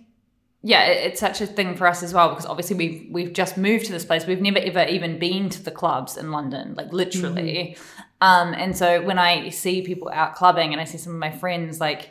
[0.61, 3.57] yeah, it- it's such a thing for us as well because obviously we've we've just
[3.57, 4.25] moved to this place.
[4.27, 7.77] We've never ever even been to the clubs in London, like literally.
[8.19, 11.31] Um, and so when I see people out clubbing, and I see some of my
[11.31, 12.09] friends like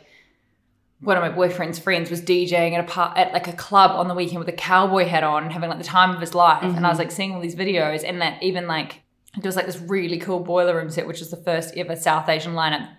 [1.01, 4.07] one of my boyfriend's friends was DJing at a par- at like a club on
[4.07, 6.61] the weekend with a cowboy hat on, having like the time of his life.
[6.61, 6.99] And I was mm-hmm.
[6.99, 9.01] like seeing all these videos, and that even like
[9.35, 12.27] there was like this really cool boiler room set, which was the first ever South
[12.27, 12.89] Asian lineup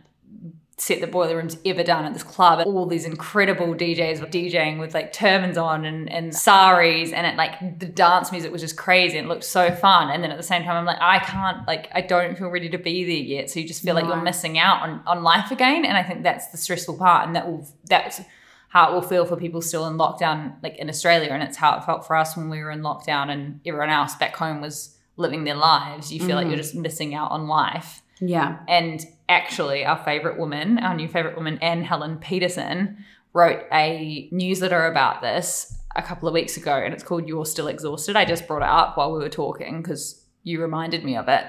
[0.81, 2.61] set that Boiler Room's ever done at this club.
[2.61, 7.27] And all these incredible DJs were DJing with like turbans on and, and saris and
[7.27, 10.11] it like the dance music was just crazy and it looked so fun.
[10.11, 12.71] And then at the same time I'm like, I can't like I don't feel ready
[12.71, 13.51] to be there yet.
[13.51, 15.85] So you just feel like you're missing out on, on life again.
[15.85, 18.21] And I think that's the stressful part and that will that's
[18.69, 21.29] how it will feel for people still in lockdown, like in Australia.
[21.31, 24.15] And it's how it felt for us when we were in lockdown and everyone else
[24.15, 26.13] back home was living their lives.
[26.13, 26.63] You feel like you're mm.
[26.63, 28.03] just missing out on life.
[28.21, 28.61] yeah.
[28.69, 32.99] And actually, our favorite woman, our new favorite woman, Anne Helen Petersen,
[33.33, 37.69] wrote a newsletter about this a couple of weeks ago, and it's called You're Still
[37.69, 38.17] Exhausted.
[38.17, 41.45] I just brought it up while we were talking because you reminded me of it.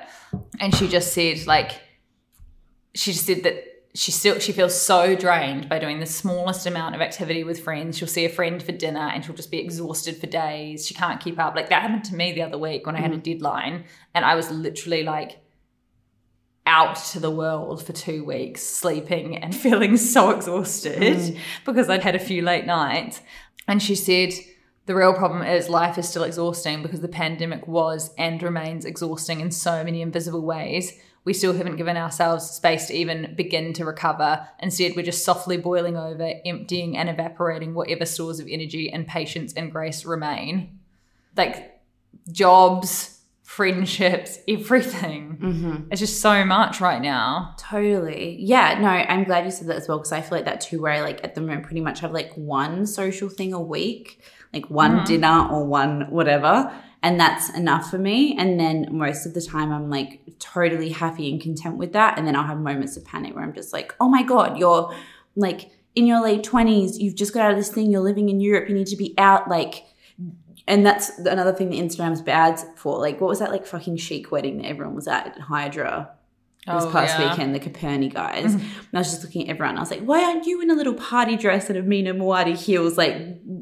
[0.60, 1.82] And she just said, like,
[2.94, 6.96] she just said that she still she feels so drained by doing the smallest amount
[6.96, 7.98] of activity with friends.
[7.98, 10.88] She'll see a friend for dinner and she'll just be exhausted for days.
[10.88, 11.56] She can't keep up.
[11.56, 13.24] Like that happened to me the other week when I had a mm.
[13.24, 13.84] deadline
[14.16, 15.41] and I was literally like
[16.66, 21.38] out to the world for two weeks, sleeping and feeling so exhausted mm.
[21.66, 23.22] because I'd had a few late nights.
[23.68, 24.34] And she said,
[24.86, 29.40] the real problem is life is still exhausting because the pandemic was and remains exhausting
[29.40, 30.92] in so many invisible ways.
[31.24, 34.48] We still haven't given ourselves space to even begin to recover.
[34.60, 39.54] Instead, we're just softly boiling over, emptying and evaporating whatever stores of energy and patience
[39.54, 40.80] and grace remain.
[41.38, 41.80] Like
[42.32, 43.21] jobs,
[43.56, 45.38] friendships, everything.
[45.42, 45.76] Mm-hmm.
[45.92, 47.54] It's just so much right now.
[47.58, 48.38] Totally.
[48.40, 50.82] Yeah, no, I'm glad you said that as well because I feel like that too,
[50.82, 54.22] where I like at the moment pretty much have like one social thing a week,
[54.54, 55.04] like one mm-hmm.
[55.04, 56.74] dinner or one whatever.
[57.04, 58.38] And that's enough for me.
[58.38, 62.18] And then most of the time I'm like totally happy and content with that.
[62.18, 64.96] And then I'll have moments of panic where I'm just like, oh my God, you're
[65.36, 68.40] like in your late 20s, you've just got out of this thing, you're living in
[68.40, 69.84] Europe, you need to be out like
[70.72, 72.98] and that's another thing that Instagram's bad for.
[73.00, 76.10] Like, what was that like fucking chic wedding that everyone was at at Hydra
[76.66, 77.30] this Oh, past yeah.
[77.32, 78.54] weekend, the Caperni guys?
[78.54, 78.64] And
[78.94, 79.78] I was just looking at everyone.
[79.78, 82.98] I was like, why aren't you in a little party dress and Amina Muaddi heels,
[82.98, 83.16] like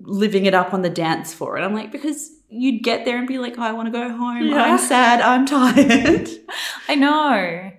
[0.03, 1.55] living it up on the dance floor?
[1.57, 4.47] And I'm like, because you'd get there and be like, I want to go home.
[4.47, 4.63] Yeah.
[4.63, 5.21] I'm sad.
[5.21, 6.29] I'm tired.
[6.89, 7.71] I know.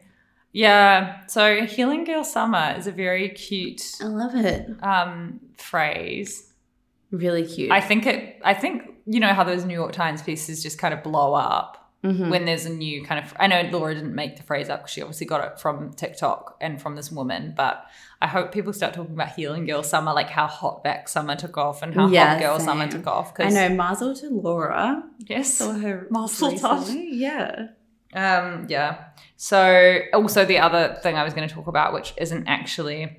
[0.53, 1.27] Yeah.
[1.27, 4.67] So healing girl summer is a very cute I love it.
[4.83, 6.53] um, phrase.
[7.13, 7.71] Really cute.
[7.73, 8.41] I think it.
[8.45, 11.77] I think you know how those New York Times pieces just kind of blow up
[12.03, 12.31] Mm-hmm.
[12.31, 13.35] when there's a new kind of.
[13.39, 16.57] I know Laura didn't make the phrase up because she obviously got it from TikTok
[16.59, 17.85] and from this woman, but
[18.23, 21.59] I hope people start talking about healing girl summer, like how hot back summer took
[21.59, 23.03] off and how Yeah, hot girl summer same.
[23.03, 23.35] took off.
[23.35, 23.75] Cause I know.
[23.75, 25.03] Mazel to Laura.
[25.19, 25.53] Yes.
[25.53, 27.17] Saw her Mazel recently.
[27.17, 27.67] Yeah.
[28.15, 29.05] Um, yeah.
[29.37, 33.15] So also the other thing I was going to talk about, which isn't actually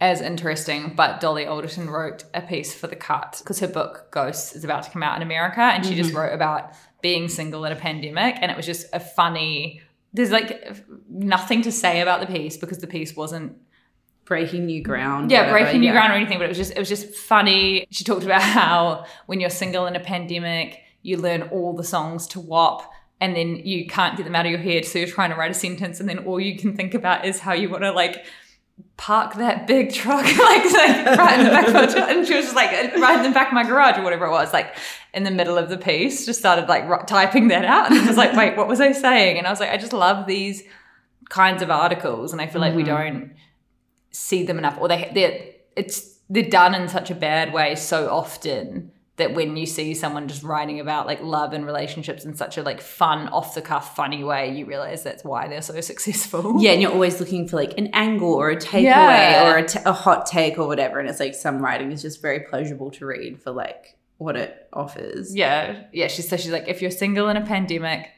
[0.00, 4.54] as interesting, but Dolly Alderton wrote a piece for The Cut because her book Ghosts
[4.54, 6.18] is about to come out in America, and she just mm-hmm.
[6.18, 6.72] wrote about
[7.02, 9.80] being single in a pandemic, and it was just a funny.
[10.12, 10.76] There's like
[11.08, 13.56] nothing to say about the piece because the piece wasn't
[14.28, 15.30] Breaking new ground.
[15.30, 15.92] yeah, whatever, breaking new yeah.
[15.92, 17.86] ground or anything, but it was just it was just funny.
[17.90, 22.26] She talked about how when you're single in a pandemic, you learn all the songs
[22.28, 22.82] to WAP
[23.22, 24.84] and then you can't get them out of your head.
[24.84, 27.40] So you're trying to write a sentence and then all you can think about is
[27.40, 28.26] how you want to like
[28.96, 32.10] park that big truck like, like right in the back of my truck.
[32.10, 34.30] And she was just like right in the back of my garage or whatever it
[34.30, 34.76] was, like
[35.14, 38.06] in the middle of the piece, just started like ri- typing that out and I
[38.06, 39.38] was like, wait, what was I saying?
[39.38, 40.62] And I was like, I just love these
[41.28, 43.18] kinds of articles and I feel like we mm-hmm.
[43.18, 43.32] don't
[44.10, 48.08] see them enough or they they're it's they're done in such a bad way so
[48.10, 52.56] often that when you see someone just writing about like love and relationships in such
[52.56, 56.62] a like fun, off the cuff, funny way, you realize that's why they're so successful.
[56.62, 59.52] Yeah, and you're always looking for like an angle or a takeaway Yeah.
[59.52, 60.98] or a, t- a hot take or whatever.
[60.98, 64.68] And it's like some writing is just very pleasurable to read for like what it
[64.72, 65.34] offers.
[65.36, 66.08] Yeah, yeah.
[66.08, 68.08] She so she's like, if you're single in a pandemic,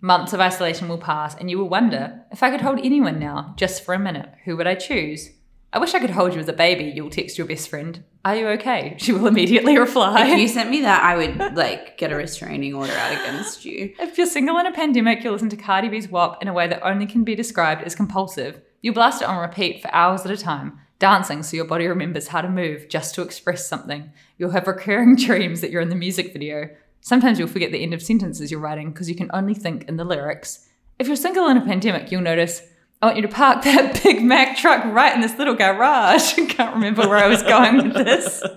[0.00, 3.54] months of isolation will pass, and you will wonder if I could hold anyone now,
[3.56, 5.30] just for a minute, who would I choose?
[5.72, 6.84] I wish I could hold you as a baby.
[6.84, 10.26] You'll text your best friend, "Are you okay?" She will immediately reply.
[10.26, 13.92] If you sent me that, I would like get a restraining order out against you.
[14.00, 16.66] If you're single in a pandemic, you'll listen to Cardi B's WAP in a way
[16.68, 18.62] that only can be described as compulsive.
[18.80, 22.28] You blast it on repeat for hours at a time, dancing so your body remembers
[22.28, 24.12] how to move just to express something.
[24.38, 26.70] You'll have recurring dreams that you're in the music video.
[27.00, 29.96] Sometimes you'll forget the end of sentences you're writing because you can only think in
[29.96, 30.68] the lyrics.
[30.98, 32.62] If you're single in a pandemic, you'll notice,
[33.02, 36.38] I want you to park that Big Mack truck right in this little garage.
[36.38, 38.42] I can't remember where I was going with this.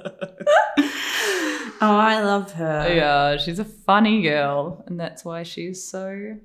[1.81, 2.93] Oh, I love her.
[2.93, 6.35] Yeah, she's a funny girl, and that's why she's so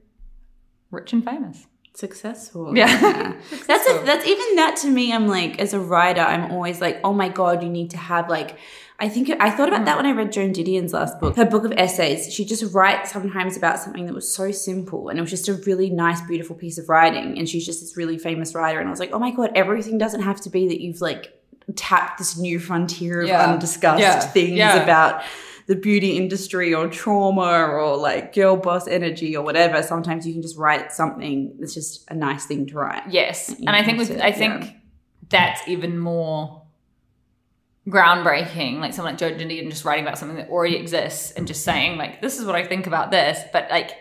[0.93, 1.67] rich and famous.
[1.93, 2.77] Successful.
[2.77, 3.35] Yeah.
[3.67, 5.13] That's a, that's even that to me.
[5.13, 8.29] I'm like, as a writer, I'm always like, oh my god, you need to have
[8.29, 8.59] like.
[9.01, 9.97] I think I thought about that mm.
[9.97, 12.33] when I read Joan Didion's last book, her book of essays.
[12.33, 15.55] She just writes sometimes about something that was so simple, and it was just a
[15.55, 17.37] really nice, beautiful piece of writing.
[17.37, 19.99] And she's just this really famous writer, and I was like, oh my god, everything
[19.99, 21.33] doesn't have to be that you've like
[21.77, 23.53] tapped this new frontier of Yeah.
[23.53, 24.21] undiscussed Yeah.
[24.21, 24.83] things Yeah.
[24.83, 25.23] about
[25.67, 29.83] the beauty industry or trauma or like girl boss energy or whatever.
[29.83, 33.03] Sometimes you can just write something that's just a nice thing to write.
[33.11, 34.73] Yes, and I think with I think
[35.31, 36.64] that's even more
[37.89, 38.81] groundbreaking.
[38.81, 41.99] Like someone like Joan Didion just writing about something that already exists and just saying
[41.99, 43.93] like, "This is what I think about this." But like,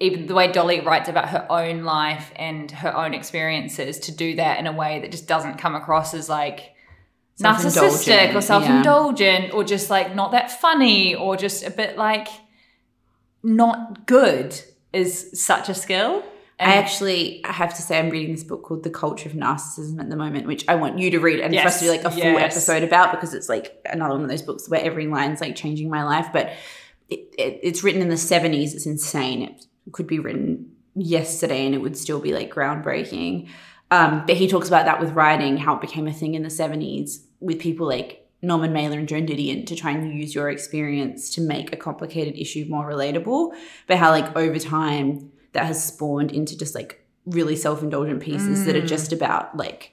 [0.00, 4.36] even the way Dolly writes about her own life and her own experiences, to do
[4.36, 6.74] that in a way that just doesn't come across as like
[7.40, 12.28] narcissistic or Self-indulgent, self-indulgent or just like not that funny or just a bit like
[13.42, 14.58] not good
[14.92, 16.22] is such a skill.
[16.58, 19.34] And I actually I have to say I'm reading this book called The Culture of
[19.34, 21.90] Narcissism at the moment, which I want you to read and for us to do
[21.90, 22.52] like a full yes.
[22.52, 25.90] episode about because it's like another one of those books where every line's like changing
[25.90, 26.28] my life.
[26.32, 26.52] But
[27.10, 28.74] it, it, it's written in the 70s.
[28.74, 29.42] It's insane.
[29.42, 33.48] It could be written yesterday and it would still be like groundbreaking.
[33.90, 36.48] Um, but he talks about that with writing, how it became a thing in the
[36.48, 41.34] 70s with people like Norman Mailer and Joan Didion to try and use your experience
[41.34, 43.54] to make a complicated issue more relatable.
[43.86, 48.76] But how like over time that has spawned into just like really self-indulgent pieces that
[48.76, 48.82] Mm.
[48.82, 49.92] are just about like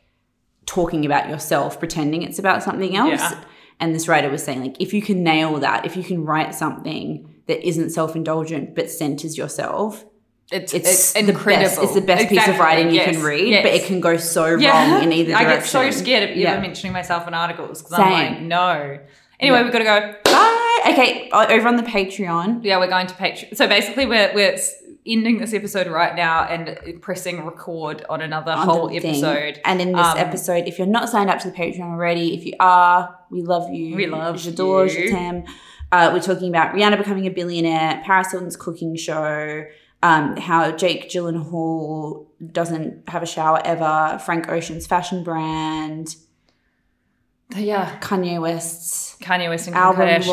[0.66, 3.20] talking about yourself, pretending it's about something else.
[3.22, 3.40] Yeah.
[3.80, 6.54] And this writer was saying like if you can nail that, if you can write
[6.54, 10.06] something that isn't self-indulgent but centers yourself,
[10.52, 11.66] it's, it's, it's, the incredible.
[11.70, 11.82] best.
[11.82, 13.64] It's the best piece of Exactly, writing you can read, yes.
[13.66, 14.94] but it can go so Yeah.
[14.94, 15.82] wrong in either I direction.
[15.82, 16.60] get so scared of Yeah.
[16.60, 19.00] mentioning myself in articles because I'm like, no.
[19.40, 19.64] Anyway, Yeah.
[19.64, 20.16] we've got to go.
[20.26, 20.60] Bye.
[20.92, 22.60] Okay, over on the Patreon.
[22.64, 23.56] Yeah, we're going to Patreon.
[23.56, 24.58] So basically, we're we're
[25.06, 29.60] ending this episode right now and pressing record on another on whole episode.
[29.66, 32.46] And in this Um, episode, if you're not signed up to the Patreon already, if
[32.46, 33.96] you are, we love you.
[33.96, 34.90] We love J'adore, you.
[35.08, 35.44] je t'aime.
[35.92, 39.64] Uh, we're talking about Rihanna becoming a billionaire, Paris Hilton's cooking show,
[40.02, 46.16] um, how Jake Gyllenhaal doesn't have a shower ever, Frank Ocean's fashion brand,
[47.56, 49.16] yeah, Kanye West's.
[49.22, 50.28] Kanye West and Kim Album Kardashian.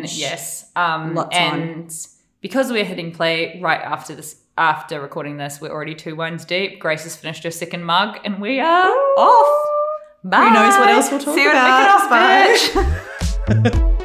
[0.00, 0.18] launch.
[0.18, 0.70] Yes.
[0.76, 1.88] Um, Lots on.
[2.36, 6.44] And because we're hitting play right after this, after recording this, we're already two wines
[6.44, 6.80] deep.
[6.80, 8.86] Grace has finished her second mug, and we are
[9.18, 9.66] off.
[10.24, 10.48] Bye.
[10.48, 12.12] Who knows what else we'll talk See you about.
[12.12, 12.80] at
[13.48, 13.92] Mykonos, bitch.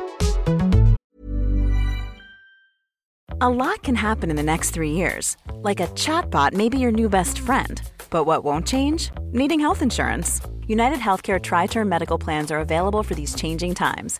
[3.44, 5.36] A lot can happen in the next three years.
[5.56, 7.82] Like a chatbot may be your new best friend.
[8.12, 9.10] But what won't change?
[9.32, 10.42] Needing health insurance.
[10.68, 14.20] United Healthcare Tri Term Medical Plans are available for these changing times.